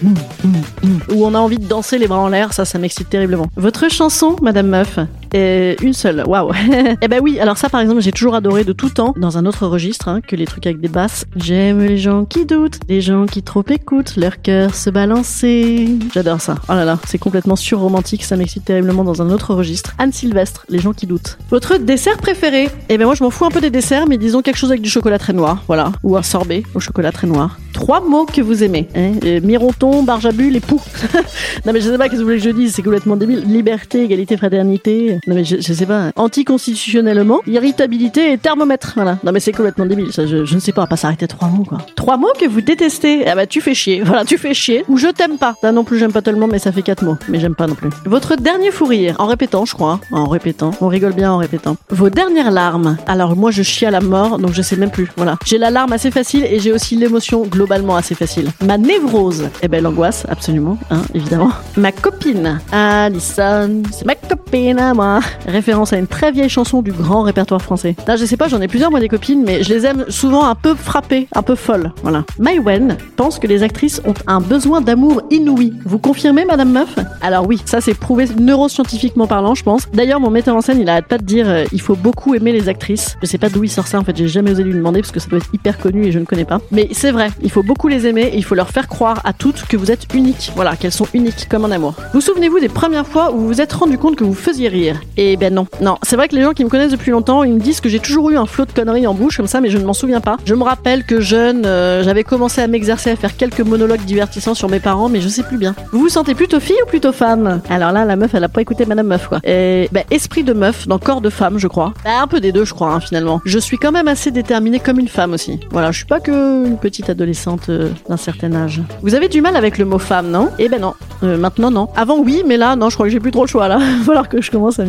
Où 1.10 1.26
on 1.26 1.34
a 1.34 1.38
envie 1.38 1.58
de 1.58 1.66
danser 1.66 1.98
les 1.98 2.06
bras 2.06 2.20
en 2.20 2.28
l'air. 2.28 2.52
Ça, 2.52 2.64
ça 2.64 2.78
m'excite 2.78 3.10
terriblement. 3.10 3.46
Votre 3.56 3.90
chanson, 3.90 4.36
Madame 4.42 4.68
Meuf? 4.68 5.00
Et 5.32 5.76
une 5.82 5.92
seule, 5.92 6.24
waouh. 6.26 6.52
eh 7.02 7.08
ben 7.08 7.20
oui, 7.22 7.40
alors 7.40 7.56
ça 7.56 7.68
par 7.68 7.80
exemple, 7.80 8.00
j'ai 8.00 8.12
toujours 8.12 8.34
adoré 8.34 8.64
de 8.64 8.72
tout 8.72 8.90
temps, 8.90 9.14
dans 9.16 9.38
un 9.38 9.46
autre 9.46 9.66
registre 9.66 10.08
hein, 10.08 10.20
que 10.20 10.36
les 10.36 10.46
trucs 10.46 10.66
avec 10.66 10.80
des 10.80 10.88
basses. 10.88 11.24
J'aime 11.36 11.82
les 11.82 11.98
gens 11.98 12.24
qui 12.24 12.46
doutent, 12.46 12.78
les 12.88 13.00
gens 13.00 13.26
qui 13.26 13.42
trop 13.42 13.64
écoutent, 13.68 14.16
leur 14.16 14.40
cœur 14.40 14.74
se 14.74 14.90
balancer. 14.90 15.88
J'adore 16.14 16.40
ça. 16.40 16.56
Oh 16.68 16.72
là 16.72 16.84
là, 16.84 16.98
c'est 17.06 17.18
complètement 17.18 17.56
surromantique, 17.56 18.24
ça 18.24 18.36
m'excite 18.36 18.64
terriblement 18.64 19.04
dans 19.04 19.22
un 19.22 19.30
autre 19.30 19.54
registre. 19.54 19.94
Anne 19.98 20.12
Sylvestre, 20.12 20.64
les 20.68 20.78
gens 20.78 20.92
qui 20.92 21.06
doutent. 21.06 21.38
Votre 21.50 21.78
dessert 21.78 22.18
préféré? 22.18 22.68
Eh 22.88 22.98
ben 22.98 23.04
moi 23.04 23.14
je 23.14 23.22
m'en 23.22 23.30
fous 23.30 23.44
un 23.44 23.50
peu 23.50 23.60
des 23.60 23.70
desserts, 23.70 24.06
mais 24.06 24.18
disons 24.18 24.42
quelque 24.42 24.58
chose 24.58 24.70
avec 24.70 24.82
du 24.82 24.90
chocolat 24.90 25.18
très 25.18 25.32
noir, 25.32 25.62
voilà. 25.66 25.92
Ou 26.02 26.16
un 26.16 26.22
sorbet 26.22 26.62
au 26.74 26.80
chocolat 26.80 27.12
très 27.12 27.26
noir. 27.26 27.58
Trois 27.72 28.00
mots 28.00 28.26
que 28.26 28.40
vous 28.40 28.62
aimez. 28.62 28.88
Hein 28.94 29.12
Mironton, 29.42 30.02
barjabule 30.02 30.56
et 30.56 30.60
non 31.66 31.72
mais 31.72 31.80
je 31.80 31.90
sais 31.90 31.98
pas 31.98 32.08
qu'est-ce 32.08 32.16
que 32.16 32.22
vous 32.22 32.24
voulez 32.24 32.38
que 32.38 32.44
je 32.44 32.50
dise, 32.50 32.74
c'est 32.74 32.82
complètement 32.82 33.16
débile. 33.16 33.40
Liberté, 33.40 34.02
égalité, 34.02 34.36
fraternité. 34.36 35.15
Non 35.26 35.34
mais 35.34 35.44
je, 35.44 35.60
sais 35.60 35.86
pas. 35.86 36.10
Anticonstitutionnellement, 36.16 37.40
irritabilité 37.46 38.32
et 38.32 38.38
thermomètre. 38.38 38.92
Voilà. 38.94 39.18
Non 39.24 39.32
mais 39.32 39.40
c'est 39.40 39.52
complètement 39.52 39.86
débile. 39.86 40.12
Ça, 40.12 40.26
je, 40.26 40.54
ne 40.54 40.60
sais 40.60 40.72
pas. 40.72 40.86
Pas 40.86 40.96
s'arrêter 40.96 41.26
trois 41.26 41.48
mots 41.48 41.64
quoi. 41.64 41.78
Trois 41.96 42.16
mots 42.16 42.32
que 42.38 42.46
vous 42.46 42.60
détestez. 42.60 43.26
Ah 43.26 43.34
bah 43.34 43.46
tu 43.46 43.60
fais 43.60 43.74
chier. 43.74 44.02
Voilà, 44.02 44.24
tu 44.24 44.38
fais 44.38 44.54
chier. 44.54 44.84
Ou 44.88 44.98
je 44.98 45.08
t'aime 45.08 45.38
pas. 45.38 45.54
Ça 45.60 45.72
non 45.72 45.84
plus 45.84 45.98
j'aime 45.98 46.12
pas 46.12 46.22
tellement, 46.22 46.46
mais 46.46 46.58
ça 46.58 46.72
fait 46.72 46.82
quatre 46.82 47.04
mots. 47.04 47.16
Mais 47.28 47.40
j'aime 47.40 47.54
pas 47.54 47.66
non 47.66 47.74
plus. 47.74 47.90
Votre 48.04 48.36
dernier 48.36 48.70
fou 48.70 48.84
rire. 48.84 49.16
En 49.18 49.26
répétant, 49.26 49.64
je 49.64 49.74
crois. 49.74 50.00
En 50.12 50.26
répétant. 50.26 50.70
On 50.80 50.88
rigole 50.88 51.12
bien 51.12 51.32
en 51.32 51.38
répétant. 51.38 51.76
Vos 51.90 52.10
dernières 52.10 52.50
larmes. 52.50 52.96
Alors 53.06 53.36
moi 53.36 53.50
je 53.50 53.62
chie 53.62 53.86
à 53.86 53.90
la 53.90 54.00
mort, 54.00 54.38
donc 54.38 54.52
je 54.52 54.62
sais 54.62 54.76
même 54.76 54.90
plus. 54.90 55.08
Voilà. 55.16 55.36
J'ai 55.44 55.58
la 55.58 55.70
larme 55.70 55.92
assez 55.92 56.10
facile 56.10 56.44
et 56.44 56.60
j'ai 56.60 56.72
aussi 56.72 56.96
l'émotion 56.96 57.42
globalement 57.42 57.96
assez 57.96 58.14
facile. 58.14 58.50
Ma 58.64 58.78
névrose. 58.78 59.48
Eh 59.62 59.68
ben 59.68 59.82
l'angoisse, 59.82 60.24
absolument. 60.28 60.78
Hein, 60.90 61.02
évidemment. 61.14 61.50
Ma 61.76 61.92
copine. 61.92 62.60
Alison. 62.72 63.82
C'est 63.90 64.04
ma 64.04 64.14
copine 64.14 64.46
moi. 64.94 65.05
Référence 65.46 65.92
à 65.92 65.98
une 65.98 66.06
très 66.06 66.32
vieille 66.32 66.48
chanson 66.48 66.82
du 66.82 66.92
grand 66.92 67.22
répertoire 67.22 67.62
français. 67.62 67.94
Là, 68.06 68.16
je 68.16 68.24
sais 68.24 68.36
pas, 68.36 68.48
j'en 68.48 68.60
ai 68.60 68.68
plusieurs 68.68 68.90
moi 68.90 69.00
des 69.00 69.08
copines, 69.08 69.42
mais 69.44 69.62
je 69.62 69.72
les 69.72 69.86
aime 69.86 70.04
souvent 70.08 70.46
un 70.46 70.54
peu 70.54 70.74
frappées, 70.74 71.28
un 71.34 71.42
peu 71.42 71.54
folles. 71.54 71.92
Voilà. 72.02 72.24
Mai 72.38 72.58
Wen 72.58 72.96
pense 73.16 73.38
que 73.38 73.46
les 73.46 73.62
actrices 73.62 74.00
ont 74.04 74.14
un 74.26 74.40
besoin 74.40 74.80
d'amour 74.80 75.22
inouï. 75.30 75.72
Vous 75.84 75.98
confirmez, 75.98 76.44
Madame 76.44 76.72
Meuf? 76.72 76.96
Alors 77.20 77.46
oui, 77.46 77.60
ça 77.64 77.80
c'est 77.80 77.94
prouvé 77.94 78.26
neuroscientifiquement 78.38 79.26
parlant, 79.26 79.54
je 79.54 79.62
pense. 79.62 79.90
D'ailleurs, 79.92 80.20
mon 80.20 80.30
metteur 80.30 80.56
en 80.56 80.60
scène, 80.60 80.80
il 80.80 80.88
arrête 80.88 81.06
pas 81.06 81.18
de 81.18 81.24
dire 81.24 81.48
euh, 81.48 81.64
il 81.72 81.80
faut 81.80 81.96
beaucoup 81.96 82.34
aimer 82.34 82.52
les 82.52 82.68
actrices. 82.68 83.16
Je 83.22 83.26
sais 83.26 83.38
pas 83.38 83.48
d'où 83.48 83.64
il 83.64 83.70
sort 83.70 83.86
ça 83.86 83.98
en 83.98 84.04
fait, 84.04 84.16
j'ai 84.16 84.28
jamais 84.28 84.52
osé 84.52 84.62
lui 84.62 84.74
demander 84.74 85.00
parce 85.00 85.12
que 85.12 85.20
ça 85.20 85.28
doit 85.28 85.38
être 85.38 85.50
hyper 85.52 85.78
connu 85.78 86.06
et 86.06 86.12
je 86.12 86.18
ne 86.18 86.24
connais 86.24 86.44
pas. 86.44 86.58
Mais 86.70 86.88
c'est 86.92 87.10
vrai, 87.10 87.30
il 87.42 87.50
faut 87.50 87.62
beaucoup 87.62 87.88
les 87.88 88.06
aimer 88.06 88.30
et 88.32 88.36
il 88.36 88.44
faut 88.44 88.54
leur 88.54 88.70
faire 88.70 88.88
croire 88.88 89.20
à 89.24 89.32
toutes 89.32 89.64
que 89.64 89.76
vous 89.76 89.90
êtes 89.90 90.06
uniques. 90.14 90.52
Voilà, 90.54 90.76
qu'elles 90.76 90.92
sont 90.92 91.08
uniques 91.14 91.48
comme 91.48 91.64
en 91.64 91.70
amour. 91.70 91.94
Vous 92.12 92.20
souvenez-vous 92.20 92.60
des 92.60 92.68
premières 92.68 93.06
fois 93.06 93.32
où 93.32 93.38
vous 93.38 93.56
vous 93.56 93.60
êtes 93.62 93.72
rendu 93.72 93.96
compte 93.96 94.16
que 94.16 94.24
vous 94.24 94.34
faisiez 94.34 94.68
rire? 94.68 94.95
Et 95.16 95.36
ben 95.36 95.52
non. 95.52 95.66
Non, 95.80 95.98
c'est 96.02 96.16
vrai 96.16 96.28
que 96.28 96.36
les 96.36 96.42
gens 96.42 96.52
qui 96.52 96.64
me 96.64 96.68
connaissent 96.68 96.92
depuis 96.92 97.10
longtemps, 97.10 97.44
ils 97.44 97.52
me 97.52 97.60
disent 97.60 97.80
que 97.80 97.88
j'ai 97.88 98.00
toujours 98.00 98.30
eu 98.30 98.36
un 98.36 98.46
flot 98.46 98.64
de 98.64 98.72
conneries 98.72 99.06
en 99.06 99.14
bouche 99.14 99.36
comme 99.36 99.46
ça, 99.46 99.60
mais 99.60 99.70
je 99.70 99.78
ne 99.78 99.84
m'en 99.84 99.92
souviens 99.92 100.20
pas. 100.20 100.36
Je 100.44 100.54
me 100.54 100.62
rappelle 100.62 101.04
que 101.04 101.20
jeune, 101.20 101.64
euh, 101.66 102.02
j'avais 102.02 102.24
commencé 102.24 102.60
à 102.60 102.66
m'exercer 102.66 103.10
à 103.10 103.16
faire 103.16 103.36
quelques 103.36 103.60
monologues 103.60 104.04
divertissants 104.04 104.54
sur 104.54 104.68
mes 104.68 104.80
parents, 104.80 105.08
mais 105.08 105.20
je 105.20 105.28
sais 105.28 105.42
plus 105.42 105.58
bien. 105.58 105.74
Vous 105.92 106.00
vous 106.00 106.08
sentez 106.08 106.34
plutôt 106.34 106.60
fille 106.60 106.76
ou 106.84 106.86
plutôt 106.86 107.12
femme? 107.12 107.60
Alors 107.70 107.92
là, 107.92 108.04
la 108.04 108.16
meuf, 108.16 108.34
elle 108.34 108.44
a 108.44 108.48
pas 108.48 108.60
écouté 108.60 108.86
Madame 108.86 109.06
Meuf, 109.06 109.28
quoi. 109.28 109.40
Et 109.44 109.88
ben, 109.92 110.04
esprit 110.10 110.44
de 110.44 110.52
meuf 110.52 110.86
dans 110.86 110.98
corps 110.98 111.20
de 111.20 111.30
femme, 111.30 111.58
je 111.58 111.68
crois. 111.68 111.92
Ben, 112.04 112.22
un 112.22 112.26
peu 112.26 112.40
des 112.40 112.52
deux, 112.52 112.64
je 112.64 112.74
crois, 112.74 112.92
hein, 112.92 113.00
finalement. 113.00 113.40
Je 113.44 113.58
suis 113.58 113.78
quand 113.78 113.92
même 113.92 114.08
assez 114.08 114.30
déterminée 114.30 114.80
comme 114.80 114.98
une 114.98 115.08
femme 115.08 115.32
aussi. 115.32 115.60
Voilà, 115.70 115.92
je 115.92 115.98
suis 115.98 116.06
pas 116.06 116.20
que 116.20 116.66
une 116.66 116.78
petite 116.78 117.10
adolescente 117.10 117.68
euh, 117.68 117.90
d'un 118.08 118.16
certain 118.16 118.54
âge. 118.54 118.82
Vous 119.02 119.14
avez 119.14 119.28
du 119.28 119.40
mal 119.40 119.56
avec 119.56 119.78
le 119.78 119.84
mot 119.84 119.98
femme, 119.98 120.30
non? 120.30 120.50
Eh 120.58 120.68
ben 120.68 120.80
non. 120.80 120.94
Euh, 121.22 121.36
maintenant, 121.36 121.70
non. 121.70 121.88
Avant, 121.96 122.18
oui, 122.18 122.42
mais 122.46 122.56
là, 122.56 122.76
non, 122.76 122.90
je 122.90 122.94
crois 122.94 123.06
que 123.06 123.12
j'ai 123.12 123.20
plus 123.20 123.30
trop 123.30 123.42
le 123.42 123.48
choix, 123.48 123.68
là. 123.68 123.78
Que 124.26 124.40
je 124.42 124.50
commence 124.50 124.80
à 124.80 124.84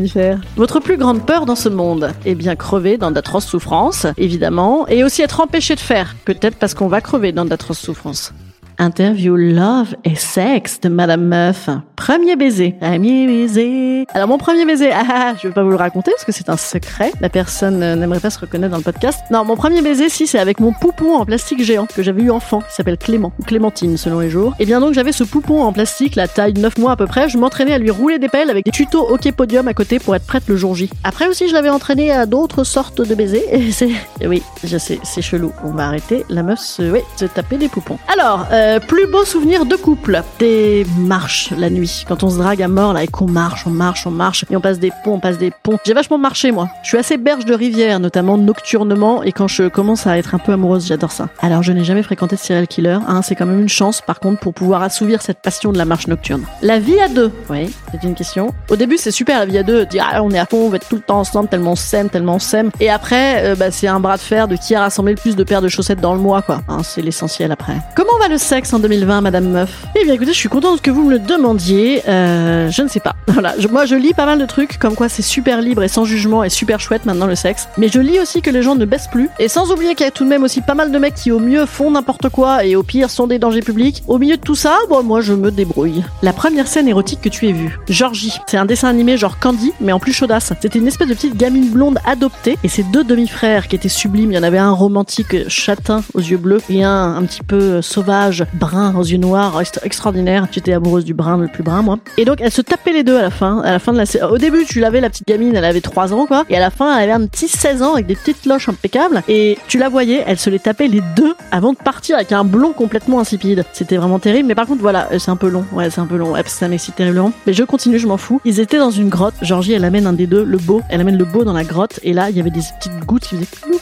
Votre 0.55 0.79
plus 0.79 0.97
grande 0.97 1.25
peur 1.25 1.45
dans 1.45 1.55
ce 1.55 1.69
monde 1.69 2.11
Eh 2.25 2.35
bien, 2.35 2.55
crever 2.55 2.97
dans 2.97 3.11
d'atroces 3.11 3.45
souffrances, 3.45 4.07
évidemment, 4.17 4.87
et 4.87 5.03
aussi 5.03 5.21
être 5.21 5.39
empêché 5.39 5.75
de 5.75 5.79
faire. 5.79 6.15
Peut-être 6.25 6.57
parce 6.57 6.73
qu'on 6.73 6.87
va 6.87 7.01
crever 7.01 7.31
dans 7.31 7.45
d'atroces 7.45 7.79
souffrances. 7.79 8.33
Interview 8.79 9.35
Love 9.35 9.95
et 10.03 10.15
Sexe 10.15 10.79
de 10.81 10.89
Madame 10.89 11.25
Meuf. 11.25 11.69
Premier 11.95 12.35
baiser. 12.35 12.75
Premier 12.79 13.25
baiser. 13.25 14.05
Alors 14.13 14.27
mon 14.27 14.37
premier 14.37 14.65
baiser, 14.65 14.91
ah, 14.93 15.03
ah, 15.09 15.33
je 15.41 15.47
vais 15.47 15.53
pas 15.53 15.63
vous 15.63 15.71
le 15.71 15.75
raconter 15.75 16.11
parce 16.11 16.25
que 16.25 16.31
c'est 16.31 16.49
un 16.49 16.57
secret. 16.57 17.11
La 17.19 17.29
personne 17.29 17.81
euh, 17.81 17.95
n'aimerait 17.95 18.19
pas 18.19 18.29
se 18.29 18.39
reconnaître 18.39 18.71
dans 18.71 18.77
le 18.77 18.83
podcast. 18.83 19.19
Non, 19.31 19.43
mon 19.45 19.55
premier 19.55 19.81
baiser, 19.81 20.09
si, 20.09 20.27
c'est 20.27 20.37
avec 20.37 20.59
mon 20.59 20.73
poupon 20.73 21.15
en 21.15 21.25
plastique 21.25 21.63
géant 21.63 21.87
que 21.87 22.03
j'avais 22.03 22.21
eu 22.21 22.29
enfant, 22.29 22.61
qui 22.61 22.75
s'appelle 22.75 22.97
Clément, 22.97 23.33
ou 23.39 23.43
Clémentine 23.43 23.97
selon 23.97 24.19
les 24.19 24.29
jours. 24.29 24.53
Et 24.59 24.65
bien 24.65 24.79
donc 24.79 24.93
j'avais 24.93 25.11
ce 25.11 25.23
poupon 25.23 25.63
en 25.63 25.73
plastique, 25.73 26.15
la 26.15 26.27
taille 26.27 26.53
9 26.53 26.77
mois 26.77 26.91
à 26.91 26.95
peu 26.95 27.07
près. 27.07 27.29
Je 27.29 27.37
m'entraînais 27.37 27.73
à 27.73 27.79
lui 27.79 27.89
rouler 27.89 28.19
des 28.19 28.29
pelles 28.29 28.51
avec 28.51 28.63
des 28.65 28.71
tutos 28.71 29.09
hockey 29.09 29.31
podium 29.31 29.67
à 29.67 29.73
côté 29.73 29.97
pour 29.97 30.15
être 30.15 30.25
prête 30.25 30.43
le 30.47 30.55
jour 30.55 30.75
J. 30.75 30.89
Après 31.03 31.27
aussi, 31.27 31.47
je 31.47 31.53
l'avais 31.53 31.69
entraîné 31.69 32.11
à 32.11 32.27
d'autres 32.27 32.63
sortes 32.63 33.01
de 33.01 33.15
baisers. 33.15 33.43
Et 33.51 33.71
c'est, 33.71 33.89
oui, 34.23 34.43
je 34.63 34.77
sais, 34.77 34.99
c'est 35.03 35.23
chelou. 35.23 35.51
On 35.63 35.71
va 35.71 35.87
arrêter. 35.87 36.25
La 36.29 36.43
meuf 36.43 36.59
se, 36.59 36.83
oui, 36.83 36.99
taper 37.33 37.57
des 37.57 37.69
poupons. 37.69 37.97
Alors, 38.07 38.45
euh, 38.51 38.66
plus 38.87 39.07
beau 39.07 39.25
souvenir 39.25 39.65
de 39.65 39.75
couple. 39.75 40.21
Des 40.39 40.85
marches 40.97 41.51
la 41.57 41.69
nuit. 41.69 42.05
Quand 42.07 42.23
on 42.23 42.29
se 42.29 42.37
drague 42.37 42.61
à 42.61 42.67
mort 42.67 42.93
là 42.93 43.03
et 43.03 43.07
qu'on 43.07 43.27
marche, 43.27 43.65
on 43.65 43.71
marche, 43.71 44.05
on 44.05 44.11
marche. 44.11 44.45
Et 44.49 44.55
on 44.55 44.61
passe 44.61 44.79
des 44.79 44.91
ponts, 45.03 45.13
on 45.13 45.19
passe 45.19 45.37
des 45.37 45.51
ponts. 45.63 45.77
J'ai 45.85 45.93
vachement 45.93 46.17
marché 46.17 46.51
moi. 46.51 46.67
Je 46.83 46.89
suis 46.89 46.97
assez 46.97 47.17
berge 47.17 47.45
de 47.45 47.53
rivière, 47.53 47.99
notamment 47.99 48.37
nocturnement. 48.37 49.23
Et 49.23 49.31
quand 49.31 49.47
je 49.47 49.67
commence 49.67 50.07
à 50.07 50.17
être 50.17 50.35
un 50.35 50.39
peu 50.39 50.53
amoureuse, 50.53 50.87
j'adore 50.87 51.11
ça. 51.11 51.29
Alors 51.39 51.63
je 51.63 51.71
n'ai 51.71 51.83
jamais 51.83 52.03
fréquenté 52.03 52.35
de 52.35 52.41
serial 52.41 52.67
killer. 52.67 52.99
Hein, 53.07 53.21
c'est 53.21 53.35
quand 53.35 53.45
même 53.45 53.61
une 53.61 53.69
chance 53.69 54.01
par 54.01 54.19
contre 54.19 54.39
pour 54.39 54.53
pouvoir 54.53 54.81
assouvir 54.81 55.21
cette 55.21 55.41
passion 55.41 55.71
de 55.71 55.77
la 55.77 55.85
marche 55.85 56.07
nocturne. 56.07 56.43
La 56.61 56.79
vie 56.79 56.99
à 56.99 57.07
deux. 57.07 57.31
Oui, 57.49 57.73
c'est 57.91 58.03
une 58.03 58.15
question. 58.15 58.53
Au 58.69 58.75
début 58.75 58.97
c'est 58.97 59.11
super 59.11 59.39
la 59.39 59.45
vie 59.45 59.57
à 59.57 59.63
deux. 59.63 59.85
Dire 59.85 60.07
ah, 60.11 60.23
on 60.23 60.31
est 60.31 60.39
à 60.39 60.45
fond, 60.45 60.65
on 60.65 60.69
va 60.69 60.77
être 60.77 60.87
tout 60.87 60.95
le 60.95 61.01
temps 61.01 61.19
ensemble 61.19 61.49
tellement 61.49 61.71
on 61.71 61.75
s'aime, 61.75 62.09
tellement 62.09 62.35
on 62.35 62.39
s'aime. 62.39 62.71
Et 62.79 62.89
après 62.89 63.43
euh, 63.43 63.55
bah, 63.55 63.71
c'est 63.71 63.87
un 63.87 63.99
bras 63.99 64.17
de 64.17 64.21
fer 64.21 64.47
de 64.47 64.55
qui 64.55 64.75
a 64.75 64.81
rassemblé 64.81 65.13
le 65.13 65.19
plus 65.19 65.35
de 65.35 65.43
paires 65.43 65.61
de 65.61 65.69
chaussettes 65.69 66.01
dans 66.01 66.13
le 66.13 66.19
mois 66.19 66.41
quoi. 66.41 66.61
Hein, 66.67 66.83
c'est 66.83 67.01
l'essentiel 67.01 67.51
après. 67.51 67.77
Comment 67.95 68.17
va 68.19 68.27
le 68.27 68.37
sexe? 68.37 68.56
En 68.57 68.79
2020 68.79 69.21
Madame 69.21 69.49
Meuf 69.49 69.85
Eh 69.95 70.03
bien 70.03 70.15
écoutez, 70.15 70.33
je 70.33 70.37
suis 70.37 70.49
contente 70.49 70.81
que 70.81 70.89
vous 70.89 71.03
me 71.03 71.11
le 71.11 71.19
demandiez. 71.19 72.01
Euh, 72.07 72.71
je 72.71 72.81
ne 72.81 72.87
sais 72.87 72.99
pas. 72.99 73.15
Voilà, 73.27 73.53
moi 73.69 73.85
je 73.85 73.93
lis 73.93 74.13
pas 74.15 74.25
mal 74.25 74.39
de 74.39 74.45
trucs 74.47 74.79
comme 74.79 74.95
quoi 74.95 75.09
c'est 75.09 75.21
super 75.21 75.61
libre 75.61 75.83
et 75.83 75.87
sans 75.87 76.05
jugement 76.05 76.43
et 76.43 76.49
super 76.49 76.79
chouette 76.79 77.05
maintenant 77.05 77.27
le 77.27 77.35
sexe. 77.35 77.67
Mais 77.77 77.87
je 77.87 77.99
lis 77.99 78.19
aussi 78.19 78.41
que 78.41 78.49
les 78.49 78.63
gens 78.63 78.73
ne 78.73 78.85
baissent 78.85 79.09
plus. 79.11 79.29
Et 79.37 79.47
sans 79.47 79.71
oublier 79.71 79.93
qu'il 79.93 80.05
y 80.05 80.07
a 80.07 80.11
tout 80.11 80.23
de 80.23 80.29
même 80.29 80.43
aussi 80.43 80.61
pas 80.61 80.73
mal 80.73 80.91
de 80.91 80.97
mecs 80.97 81.13
qui 81.13 81.31
au 81.31 81.37
mieux 81.37 81.67
font 81.67 81.91
n'importe 81.91 82.29
quoi 82.29 82.65
et 82.65 82.75
au 82.75 82.81
pire 82.81 83.11
sont 83.11 83.27
des 83.27 83.37
dangers 83.37 83.61
publics. 83.61 84.01
Au 84.07 84.17
milieu 84.17 84.37
de 84.37 84.41
tout 84.41 84.55
ça, 84.55 84.79
bon 84.89 85.03
moi 85.03 85.21
je 85.21 85.33
me 85.33 85.51
débrouille. 85.51 86.03
La 86.23 86.33
première 86.33 86.67
scène 86.67 86.87
érotique 86.87 87.21
que 87.21 87.29
tu 87.29 87.47
aies 87.47 87.51
vue, 87.51 87.77
Georgie. 87.89 88.39
C'est 88.47 88.57
un 88.57 88.65
dessin 88.65 88.87
animé 88.87 89.17
genre 89.17 89.37
Candy, 89.37 89.71
mais 89.81 89.91
en 89.91 89.99
plus 89.99 90.13
chaudasse. 90.13 90.53
C'était 90.59 90.79
une 90.79 90.87
espèce 90.87 91.09
de 91.09 91.13
petite 91.13 91.37
gamine 91.37 91.69
blonde 91.69 91.99
adoptée 92.07 92.57
et 92.63 92.69
ses 92.69 92.83
deux 92.83 93.03
demi-frères 93.03 93.67
qui 93.67 93.75
étaient 93.75 93.87
sublimes. 93.87 94.31
Il 94.31 94.35
y 94.35 94.39
en 94.39 94.43
avait 94.43 94.57
un 94.57 94.71
romantique 94.71 95.47
châtain 95.47 96.01
aux 96.15 96.21
yeux 96.21 96.37
bleus 96.37 96.61
et 96.69 96.83
un 96.83 97.17
un 97.17 97.23
petit 97.25 97.43
peu 97.43 97.59
euh, 97.59 97.81
sauvage, 97.81 98.45
brun 98.53 98.95
aux 98.95 99.03
yeux 99.03 99.17
noirs, 99.17 99.59
extra- 99.59 99.81
extraordinaire. 99.85 100.47
J'étais 100.51 100.73
amoureuse 100.73 101.05
du 101.05 101.13
brun, 101.13 101.37
le 101.37 101.47
plus 101.47 101.63
brun 101.63 101.81
moi. 101.81 101.97
Et 102.17 102.25
donc 102.25 102.39
elles 102.41 102.51
se 102.51 102.61
tapaient 102.61 102.93
les 102.93 103.03
deux 103.03 103.17
à 103.17 103.21
la 103.21 103.29
fin. 103.29 103.61
À 103.61 103.71
la 103.71 103.79
fin 103.79 103.93
de 103.93 103.97
la 103.97 104.29
Au 104.31 104.37
début, 104.37 104.65
tu 104.65 104.79
l'avais 104.79 105.01
la 105.01 105.09
petite 105.09 105.27
gamine, 105.27 105.55
elle 105.55 105.65
avait 105.65 105.81
3 105.81 106.13
ans 106.13 106.25
quoi. 106.25 106.45
Et 106.49 106.57
à 106.57 106.59
la 106.59 106.69
fin, 106.69 106.95
elle 106.97 107.03
avait 107.09 107.23
un 107.23 107.27
petit 107.27 107.47
16 107.47 107.83
ans 107.83 107.93
avec 107.93 108.05
des 108.07 108.15
petites 108.15 108.45
loches 108.45 108.69
impeccables. 108.69 109.23
Et 109.27 109.57
tu 109.67 109.77
la 109.77 109.89
voyais, 109.89 110.23
elle 110.27 110.37
se 110.37 110.49
les 110.49 110.59
tapait 110.59 110.87
les 110.87 111.01
deux 111.15 111.33
avant 111.51 111.73
de 111.73 111.77
partir 111.77 112.15
avec 112.15 112.31
un 112.31 112.43
blond 112.43 112.73
complètement 112.73 113.19
insipide. 113.19 113.65
C'était 113.73 113.97
vraiment 113.97 114.19
terrible. 114.19 114.47
Mais 114.47 114.55
par 114.55 114.65
contre, 114.67 114.81
voilà, 114.81 115.07
euh, 115.11 115.19
c'est 115.19 115.31
un 115.31 115.35
peu 115.35 115.49
long. 115.49 115.65
Ouais, 115.73 115.89
c'est 115.89 116.01
un 116.01 116.05
peu 116.05 116.17
long. 116.17 116.31
Ouais, 116.33 116.43
ça 116.45 116.67
m'excite 116.67 116.95
terriblement. 116.95 117.31
Mais 117.45 117.53
je 117.53 117.63
continue, 117.63 117.99
je 117.99 118.07
m'en 118.07 118.17
fous. 118.17 118.41
Ils 118.45 118.59
étaient 118.59 118.77
dans 118.79 118.91
une 118.91 119.09
grotte. 119.09 119.33
Georgie, 119.41 119.73
elle 119.73 119.85
amène 119.85 120.07
un 120.07 120.13
des 120.13 120.27
deux, 120.27 120.43
le 120.43 120.57
beau. 120.57 120.81
Elle 120.89 121.01
amène 121.01 121.17
le 121.17 121.25
beau 121.25 121.43
dans 121.43 121.53
la 121.53 121.63
grotte. 121.63 121.99
Et 122.03 122.13
là, 122.13 122.29
il 122.29 122.37
y 122.37 122.39
avait 122.39 122.49
des 122.49 122.61
petites 122.79 123.05
gouttes 123.05 123.23
qui 123.23 123.35
faisaient 123.35 123.47
cloup, 123.61 123.79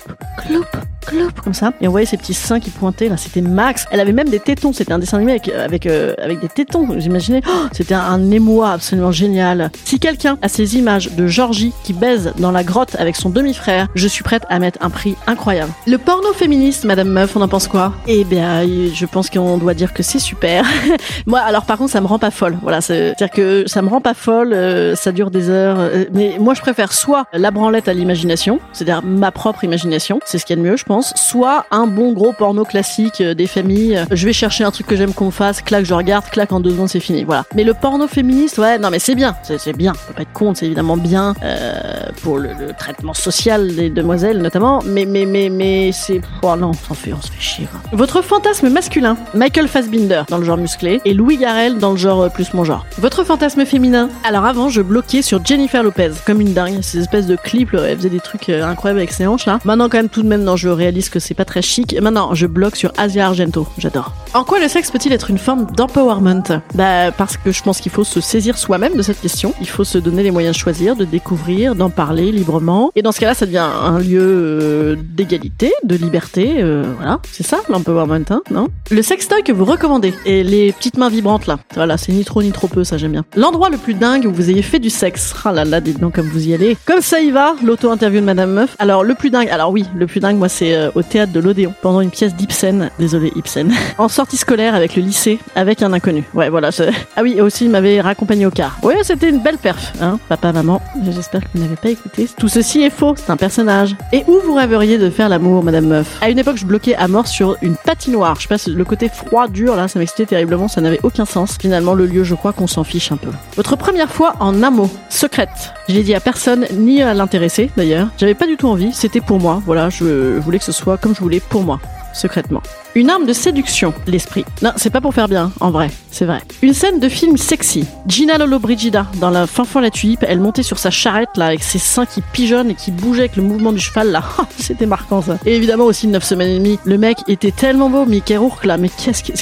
cloup, 0.47 0.63
cloup, 1.05 1.29
comme 1.43 1.53
ça. 1.53 1.71
Et 1.81 1.87
on 1.87 1.91
voyait 1.91 2.05
ces 2.05 2.17
petits 2.17 2.33
seins 2.33 2.59
qui 2.59 2.69
pointaient. 2.69 3.09
Là, 3.09 3.17
c'était 3.17 3.41
max. 3.41 3.85
Elle 3.91 3.99
avait 3.99 4.11
même 4.13 4.29
des 4.29 4.39
tétons. 4.39 4.73
C'était 4.73 4.93
un 4.93 4.99
dessin 4.99 5.17
animé 5.17 5.33
avec, 5.33 5.49
avec, 5.49 5.85
euh, 5.85 6.13
avec 6.21 6.39
des 6.39 6.47
tétons. 6.49 6.87
J'imaginais. 6.99 7.41
Oh, 7.47 7.51
c'était 7.71 7.93
un, 7.93 8.01
un 8.01 8.31
émoi 8.31 8.71
absolument 8.71 9.11
génial. 9.11 9.71
Si 9.85 9.99
quelqu'un 9.99 10.37
a 10.41 10.47
ces 10.47 10.77
images 10.77 11.11
de 11.11 11.27
Georgie 11.27 11.73
qui 11.83 11.93
baise 11.93 12.33
dans 12.37 12.51
la 12.51 12.63
grotte 12.63 12.95
avec 12.99 13.15
son 13.15 13.29
demi-frère, 13.29 13.87
je 13.95 14.07
suis 14.07 14.23
prête 14.23 14.43
à 14.49 14.59
mettre 14.59 14.79
un 14.81 14.89
prix 14.89 15.15
incroyable. 15.27 15.71
Le 15.87 15.97
porno 15.97 16.33
féministe, 16.33 16.83
Madame 16.85 17.09
Meuf, 17.09 17.35
on 17.35 17.41
en 17.41 17.47
pense 17.47 17.67
quoi? 17.67 17.93
Eh 18.07 18.23
bien, 18.23 18.63
je 18.93 19.05
pense 19.05 19.29
qu'on 19.29 19.57
doit 19.57 19.73
dire 19.73 19.93
que 19.93 20.03
c'est 20.03 20.19
super. 20.19 20.65
Moi, 21.25 21.39
alors 21.39 21.65
par 21.65 21.77
contre, 21.77 21.91
ça 21.91 22.01
me 22.01 22.07
rend 22.07 22.19
pas 22.19 22.31
folle. 22.31 22.57
Voilà, 22.61 22.81
c'est- 22.81 23.13
c'est-à-dire 23.17 23.31
que 23.35 23.63
ça 23.67 23.81
me 23.81 23.89
rend 23.89 24.01
pas 24.01 24.13
folle. 24.13 24.53
euh, 24.53 24.95
ça 24.95 25.11
dure 25.11 25.31
des 25.31 25.49
heures. 25.49 25.77
euh, 25.79 26.05
mais 26.13 26.37
moi, 26.39 26.53
je 26.53 26.61
préfère 26.61 26.93
soit 26.93 27.25
la 27.33 27.51
branlette 27.51 27.87
à 27.87 27.93
l'imagination, 27.93 28.59
c'est-à-dire 28.73 29.01
ma 29.03 29.31
propre 29.31 29.63
imagination, 29.63 30.19
c'est 30.25 30.37
ce 30.37 30.45
qu'il 30.45 30.55
y 30.57 30.59
a 30.59 30.63
de 30.63 30.67
mieux, 30.67 30.77
je 30.77 30.83
pense. 30.83 30.94
Soit 31.01 31.65
un 31.71 31.87
bon 31.87 32.13
gros 32.13 32.33
porno 32.33 32.63
classique 32.65 33.21
euh, 33.21 33.33
des 33.33 33.47
familles. 33.47 33.97
euh, 33.97 34.05
Je 34.11 34.25
vais 34.25 34.33
chercher 34.33 34.63
un 34.63 34.71
truc 34.71 34.87
que 34.87 34.95
j'aime 34.95 35.13
qu'on 35.13 35.31
fasse, 35.31 35.61
clac, 35.61 35.85
je 35.85 35.93
regarde, 35.93 36.25
clac, 36.29 36.51
en 36.51 36.59
deux 36.59 36.71
secondes, 36.71 36.89
c'est 36.89 36.99
fini. 36.99 37.23
Voilà. 37.23 37.43
Mais 37.55 37.63
le 37.63 37.73
porno 37.73 38.07
féministe, 38.07 38.57
ouais, 38.57 38.77
non, 38.79 38.89
mais 38.89 38.99
c'est 38.99 39.15
bien, 39.15 39.35
c'est 39.43 39.75
bien. 39.75 39.93
Faut 39.93 40.13
pas 40.13 40.21
être 40.23 40.33
con, 40.33 40.53
c'est 40.55 40.65
évidemment 40.65 40.97
bien 40.97 41.33
euh, 41.43 41.73
pour 42.21 42.37
le, 42.37 42.49
traitement 42.77 43.13
social 43.13 43.73
des 43.75 43.89
demoiselles 43.89 44.41
notamment. 44.41 44.81
Mais 44.85 45.05
mais 45.05 45.25
mais 45.25 45.49
mais 45.49 45.91
c'est, 45.91 46.21
oh 46.43 46.55
non, 46.55 46.71
on 46.89 46.93
fait, 46.93 47.13
on 47.13 47.21
se 47.21 47.31
fait 47.31 47.39
chier. 47.41 47.67
Votre 47.91 48.21
fantasme 48.21 48.69
masculin, 48.69 49.17
Michael 49.33 49.67
Fassbinder 49.67 50.23
dans 50.29 50.37
le 50.37 50.43
genre 50.45 50.57
musclé 50.57 51.01
et 51.05 51.13
Louis 51.13 51.37
Garrel 51.37 51.77
dans 51.77 51.91
le 51.91 51.97
genre 51.97 52.29
plus 52.31 52.53
mon 52.53 52.63
genre. 52.63 52.85
Votre 52.97 53.23
fantasme 53.23 53.65
féminin? 53.65 54.09
Alors 54.23 54.45
avant, 54.45 54.69
je 54.69 54.81
bloquais 54.81 55.21
sur 55.21 55.43
Jennifer 55.45 55.83
Lopez 55.83 56.11
comme 56.25 56.41
une 56.41 56.53
dingue. 56.53 56.81
Ces 56.81 56.99
espèces 56.99 57.27
de 57.27 57.35
clips, 57.35 57.73
elle 57.73 57.97
faisait 57.97 58.09
des 58.09 58.19
trucs 58.19 58.49
incroyables 58.49 58.99
avec 58.99 59.11
ses 59.11 59.27
hanches 59.27 59.45
là. 59.45 59.59
Maintenant 59.65 59.89
quand 59.89 59.97
même 59.97 60.09
tout 60.09 60.23
de 60.23 60.27
même, 60.27 60.43
non, 60.43 60.55
je 60.55 60.69
réalise 60.85 61.09
que 61.09 61.19
c'est 61.19 61.33
pas 61.33 61.45
très 61.45 61.61
chic. 61.61 61.93
Et 61.93 62.01
Maintenant, 62.01 62.35
je 62.35 62.45
bloque 62.45 62.75
sur 62.75 62.91
Asia 62.97 63.25
Argento. 63.25 63.65
J'adore. 63.79 64.13
En 64.35 64.43
quoi 64.43 64.59
le 64.59 64.67
sexe 64.67 64.91
peut-il 64.91 65.11
être 65.11 65.31
une 65.31 65.39
forme 65.39 65.65
d'empowerment? 65.75 66.43
Bah 66.75 67.11
parce 67.11 67.37
que 67.37 67.51
je 67.51 67.63
pense 67.63 67.81
qu'il 67.81 67.91
faut 67.91 68.03
se 68.03 68.21
saisir 68.21 68.57
soi-même 68.57 68.95
de 68.95 69.01
cette 69.01 69.19
question. 69.19 69.53
Il 69.61 69.67
faut 69.67 69.83
se 69.83 69.97
donner 69.97 70.21
les 70.21 70.29
moyens 70.31 70.55
de 70.55 70.59
choisir, 70.59 70.95
de 70.95 71.05
découvrir, 71.05 71.73
d'en 71.73 71.89
parler 71.89 72.31
librement. 72.31 72.91
Et 72.95 73.01
dans 73.01 73.11
ce 73.11 73.19
cas-là, 73.21 73.33
ça 73.33 73.45
devient 73.47 73.57
un 73.57 73.97
lieu 73.99 74.21
euh, 74.21 74.95
d'égalité, 75.15 75.73
de 75.83 75.95
liberté. 75.95 76.61
euh, 76.61 76.83
voilà, 76.97 77.19
c'est 77.31 77.45
ça 77.45 77.57
l'empowerment, 77.69 78.25
hein, 78.29 78.41
non? 78.51 78.67
Le 78.91 79.01
sextoy 79.01 79.41
que 79.43 79.51
vous 79.51 79.65
recommandez 79.65 80.13
et 80.25 80.43
les 80.43 80.71
petites 80.73 80.97
mains 80.97 81.09
vibrantes 81.09 81.47
là. 81.47 81.57
Voilà, 81.73 81.97
c'est 81.97 82.11
ni 82.11 82.23
trop 82.23 82.43
ni 82.43 82.51
trop 82.51 82.67
peu, 82.67 82.83
ça 82.83 82.97
j'aime 82.97 83.13
bien. 83.13 83.25
L'endroit 83.35 83.69
le 83.69 83.77
plus 83.77 83.95
dingue 83.95 84.25
où 84.27 84.31
vous 84.31 84.49
ayez 84.51 84.61
fait 84.61 84.79
du 84.79 84.91
sexe. 84.91 85.33
Ah 85.43 85.51
là 85.51 85.65
là, 85.65 85.81
dites 85.81 85.99
donc 85.99 86.15
comme 86.15 86.27
vous 86.27 86.47
y 86.47 86.53
allez. 86.53 86.77
Comme 86.85 87.01
ça 87.01 87.19
y 87.21 87.31
va, 87.31 87.55
l'auto-interview 87.63 88.19
de 88.21 88.25
Madame 88.25 88.51
Meuf. 88.51 88.75
Alors 88.79 89.03
le 89.03 89.15
plus 89.15 89.29
dingue, 89.31 89.49
alors 89.49 89.71
oui, 89.71 89.85
le 89.95 90.05
plus 90.07 90.19
dingue, 90.19 90.37
moi 90.37 90.49
c'est 90.49 90.74
euh, 90.75 90.91
au 90.95 91.01
théâtre 91.01 91.31
de 91.33 91.39
l'Odéon 91.39 91.73
pendant 91.81 92.01
une 92.01 92.11
pièce 92.11 92.35
d'Ibsen. 92.35 92.89
Désolé 92.99 93.31
Ibsen. 93.35 93.71
en 93.97 94.07
sortie 94.07 94.37
scolaire 94.37 94.75
avec 94.75 94.95
le 94.95 95.01
lycée, 95.01 95.39
avec 95.55 95.81
un 95.81 95.93
inconnu. 95.93 96.23
Ouais, 96.33 96.49
voilà. 96.49 96.69
Ah 97.15 97.21
oui, 97.23 97.35
et 97.37 97.41
aussi 97.41 97.65
il 97.65 97.71
m'avait 97.71 98.01
raccompagné 98.01 98.45
au 98.45 98.51
car. 98.51 98.77
Ouais, 98.83 98.97
c'était 99.03 99.29
une 99.29 99.39
belle 99.39 99.57
perf, 99.57 99.93
hein, 100.01 100.19
papa, 100.29 100.51
maman. 100.51 100.81
J'espère 101.09 101.41
que 101.41 101.47
vous 101.53 101.63
n'avez 101.63 101.75
pas 101.75 101.89
écouté. 101.89 102.27
Tout 102.37 102.47
ceci 102.47 102.81
est 102.81 102.89
faux, 102.89 103.15
c'est 103.15 103.31
un 103.31 103.37
personnage. 103.37 103.95
Et 104.11 104.23
où 104.27 104.39
vous 104.43 104.53
rêveriez 104.53 104.97
de 104.97 105.09
faire 105.09 105.29
l'amour, 105.29 105.63
Madame 105.63 105.87
Meuf? 105.87 106.17
À 106.21 106.29
une 106.29 106.39
époque, 106.39 106.57
je 106.57 106.65
bloquais 106.65 106.95
à 106.95 107.07
mort 107.07 107.27
sur 107.27 107.57
une 107.61 107.75
patinoire. 107.75 108.35
Je 108.35 108.43
sais 108.43 108.47
pas, 108.47 108.57
si 108.57 108.71
le 108.71 108.85
côté 108.85 109.09
froid, 109.09 109.47
dur, 109.47 109.75
là, 109.75 109.87
ça 109.87 109.99
m'excitait 109.99 110.25
terriblement, 110.25 110.67
ça 110.67 110.81
n'avait 110.81 110.99
aucun 111.03 111.25
sens. 111.25 111.57
Finalement, 111.59 111.93
le 111.93 112.05
lieu, 112.05 112.23
je 112.23 112.35
crois 112.35 112.53
qu'on 112.53 112.67
s'en 112.67 112.83
fiche 112.83 113.11
un 113.11 113.17
peu. 113.17 113.29
Votre 113.55 113.75
première 113.75 114.11
fois 114.11 114.35
en 114.39 114.61
amour, 114.63 114.89
secrète. 115.09 115.73
Je 115.87 115.93
l'ai 115.93 116.03
dit 116.03 116.15
à 116.15 116.19
personne, 116.19 116.65
ni 116.73 117.01
à 117.01 117.13
l'intéressé 117.13 117.69
d'ailleurs. 117.77 118.09
J'avais 118.17 118.33
pas 118.33 118.47
du 118.47 118.57
tout 118.57 118.67
envie, 118.67 118.93
c'était 118.93 119.21
pour 119.21 119.39
moi. 119.39 119.61
Voilà, 119.65 119.89
je 119.89 120.37
voulais 120.39 120.54
que 120.59 120.65
ce 120.65 120.71
soit 120.71 120.97
comme 120.97 121.15
je 121.15 121.21
voulais 121.21 121.39
pour 121.39 121.63
moi, 121.63 121.79
secrètement. 122.13 122.61
Une 122.97 123.09
arme 123.09 123.25
de 123.25 123.33
séduction, 123.33 123.93
l'esprit. 124.07 124.45
Non, 124.61 124.71
c'est 124.77 124.89
pas 124.89 125.01
pour 125.01 125.13
faire 125.13 125.27
bien, 125.27 125.51
en 125.59 125.69
vrai, 125.69 125.91
c'est 126.11 126.23
vrai. 126.23 126.39
Une 126.61 126.73
scène 126.73 127.01
de 127.01 127.09
film 127.09 127.35
sexy. 127.35 127.83
Gina 128.07 128.37
Lollobrigida, 128.37 129.05
dans 129.19 129.31
la 129.31 129.47
fin 129.47 129.65
fond 129.65 129.81
la 129.81 129.89
tulipe, 129.89 130.23
elle 130.25 130.39
montait 130.39 130.63
sur 130.63 130.79
sa 130.79 130.91
charrette 130.91 131.35
là, 131.35 131.47
avec 131.47 131.61
ses 131.61 131.77
seins 131.77 132.05
qui 132.05 132.21
pigeonnent 132.21 132.69
et 132.69 132.73
qui 132.73 132.91
bougeaient 132.91 133.23
avec 133.23 133.35
le 133.35 133.43
mouvement 133.43 133.73
du 133.73 133.81
cheval 133.81 134.11
là. 134.11 134.23
C'était 134.57 134.85
marquant 134.85 135.21
ça. 135.21 135.37
Et 135.45 135.57
évidemment 135.57 135.83
aussi 135.83 136.07
9 136.07 136.23
semaines 136.23 136.47
et 136.47 136.57
demie. 136.57 136.79
Le 136.85 136.97
mec 136.97 137.17
était 137.27 137.51
tellement 137.51 137.89
beau, 137.89 138.05
Mickey 138.05 138.37
Rourke 138.37 138.63
là, 138.63 138.77
mais 138.77 138.89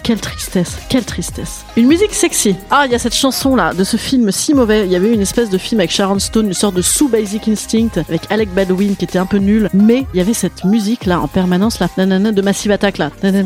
quelle 0.03 0.19
tristesse, 0.19 0.77
quelle 0.89 1.05
tristesse. 1.05 1.63
Une 1.77 1.85
musique 1.85 2.15
sexy. 2.15 2.55
Ah, 2.71 2.85
il 2.87 2.91
y 2.91 2.95
a 2.95 2.99
cette 2.99 3.13
chanson 3.13 3.55
là, 3.55 3.75
de 3.75 3.83
ce 3.83 3.97
film 3.97 4.31
si 4.31 4.55
mauvais. 4.55 4.87
Il 4.87 4.91
y 4.91 4.95
avait 4.95 5.13
une 5.13 5.21
espèce 5.21 5.51
de 5.51 5.59
film 5.59 5.79
avec 5.79 5.91
Sharon 5.91 6.17
Stone, 6.17 6.47
une 6.47 6.53
sorte 6.53 6.73
de 6.73 6.81
sous 6.81 7.07
Basic 7.07 7.47
Instinct, 7.47 8.01
avec 8.09 8.23
Alec 8.31 8.51
Baldwin 8.51 8.95
qui 8.95 9.05
était 9.05 9.19
un 9.19 9.27
peu 9.27 9.37
nul, 9.37 9.69
mais 9.75 10.07
il 10.15 10.17
y 10.17 10.21
avait 10.21 10.33
cette 10.33 10.63
musique 10.63 11.05
là 11.05 11.21
en 11.21 11.27
permanence 11.27 11.79
là, 11.79 11.87
nanana, 11.97 12.31
de 12.31 12.41
Massive 12.41 12.71
Attack 12.71 12.97
là. 12.97 13.11
Ça, 13.21 13.42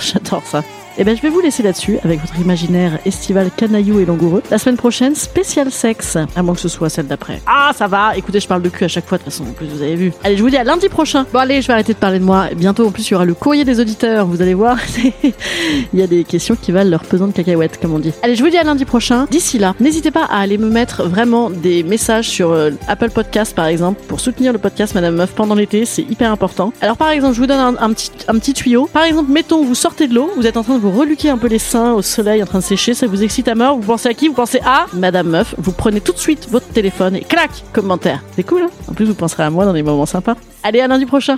j'adore 0.00 0.44
ça. 0.46 0.62
Eh 0.98 1.04
ben, 1.04 1.16
je 1.16 1.22
vais 1.22 1.30
vous 1.30 1.40
laisser 1.40 1.62
là-dessus 1.62 1.98
avec 2.04 2.20
votre 2.20 2.38
imaginaire 2.38 2.98
estival 3.06 3.50
canaillou 3.56 3.98
et 4.00 4.04
langoureux. 4.04 4.42
La 4.50 4.58
semaine 4.58 4.76
prochaine, 4.76 5.14
spécial 5.14 5.70
sexe. 5.70 6.18
À 6.36 6.42
moins 6.42 6.54
que 6.54 6.60
ce 6.60 6.68
soit 6.68 6.90
celle 6.90 7.06
d'après. 7.06 7.40
Ah, 7.46 7.72
ça 7.74 7.86
va. 7.86 8.14
Écoutez, 8.14 8.40
je 8.40 8.46
parle 8.46 8.60
de 8.60 8.68
cul 8.68 8.84
à 8.84 8.88
chaque 8.88 9.06
fois, 9.06 9.16
de 9.16 9.22
toute 9.22 9.32
façon. 9.32 9.44
En 9.44 9.52
plus, 9.52 9.66
vous 9.66 9.80
avez 9.80 9.94
vu. 9.94 10.12
Allez, 10.22 10.36
je 10.36 10.42
vous 10.42 10.50
dis 10.50 10.58
à 10.58 10.64
lundi 10.64 10.90
prochain. 10.90 11.24
Bon, 11.32 11.38
allez, 11.38 11.62
je 11.62 11.66
vais 11.66 11.72
arrêter 11.72 11.94
de 11.94 11.98
parler 11.98 12.18
de 12.18 12.24
moi. 12.24 12.48
Bientôt, 12.54 12.86
en 12.86 12.90
plus, 12.90 13.08
il 13.08 13.12
y 13.12 13.14
aura 13.14 13.24
le 13.24 13.32
courrier 13.32 13.64
des 13.64 13.80
auditeurs. 13.80 14.26
Vous 14.26 14.42
allez 14.42 14.52
voir. 14.52 14.76
il 15.22 15.98
y 15.98 16.02
a 16.02 16.06
des 16.06 16.24
questions 16.24 16.56
qui 16.60 16.72
valent 16.72 16.90
leur 16.90 17.04
pesant 17.04 17.26
de 17.26 17.32
cacahuètes, 17.32 17.80
comme 17.80 17.94
on 17.94 17.98
dit. 17.98 18.12
Allez, 18.22 18.36
je 18.36 18.42
vous 18.42 18.50
dis 18.50 18.58
à 18.58 18.62
lundi 18.62 18.84
prochain. 18.84 19.26
D'ici 19.30 19.58
là, 19.58 19.74
n'hésitez 19.80 20.10
pas 20.10 20.24
à 20.24 20.40
aller 20.40 20.58
me 20.58 20.68
mettre 20.68 21.08
vraiment 21.08 21.48
des 21.48 21.84
messages 21.84 22.28
sur 22.28 22.50
euh, 22.50 22.70
Apple 22.86 23.10
Podcast, 23.10 23.54
par 23.56 23.66
exemple, 23.66 24.02
pour 24.08 24.20
soutenir 24.20 24.52
le 24.52 24.58
podcast 24.58 24.94
Madame 24.94 25.14
Meuf 25.14 25.32
pendant 25.32 25.54
l'été. 25.54 25.86
C'est 25.86 26.02
hyper 26.02 26.30
important. 26.30 26.74
Alors, 26.82 26.98
par 26.98 27.08
exemple, 27.08 27.34
je 27.34 27.40
vous 27.40 27.46
donne 27.46 27.78
un 27.80 27.92
petit, 27.94 28.10
un 28.28 28.34
petit 28.34 28.52
tuyau. 28.52 28.90
Par 28.92 29.04
exemple, 29.04 29.32
mettons, 29.32 29.64
vous 29.64 29.74
sortez 29.74 30.06
de 30.06 30.14
l'eau, 30.14 30.30
vous 30.36 30.46
êtes 30.46 30.58
en 30.58 30.62
train 30.62 30.76
de 30.76 30.81
vous 30.82 30.90
reluquer 30.90 31.30
un 31.30 31.38
peu 31.38 31.46
les 31.46 31.60
seins 31.60 31.92
au 31.92 32.02
soleil 32.02 32.42
en 32.42 32.46
train 32.46 32.58
de 32.58 32.64
sécher, 32.64 32.92
ça 32.92 33.06
vous 33.06 33.22
excite 33.22 33.46
à 33.46 33.54
mort. 33.54 33.76
Vous 33.76 33.86
pensez 33.86 34.08
à 34.08 34.14
qui? 34.14 34.26
Vous 34.26 34.34
pensez 34.34 34.60
à 34.64 34.86
Madame 34.92 35.28
Meuf. 35.28 35.54
Vous 35.56 35.70
prenez 35.70 36.00
tout 36.00 36.12
de 36.12 36.18
suite 36.18 36.48
votre 36.50 36.66
téléphone 36.66 37.14
et 37.14 37.20
clac, 37.20 37.50
commentaire. 37.72 38.20
C'est 38.34 38.42
cool, 38.42 38.62
hein? 38.62 38.70
En 38.88 38.92
plus, 38.92 39.04
vous 39.04 39.14
penserez 39.14 39.44
à 39.44 39.50
moi 39.50 39.64
dans 39.64 39.72
des 39.72 39.84
moments 39.84 40.06
sympas. 40.06 40.34
Allez, 40.64 40.80
à 40.80 40.88
lundi 40.88 41.06
prochain. 41.06 41.36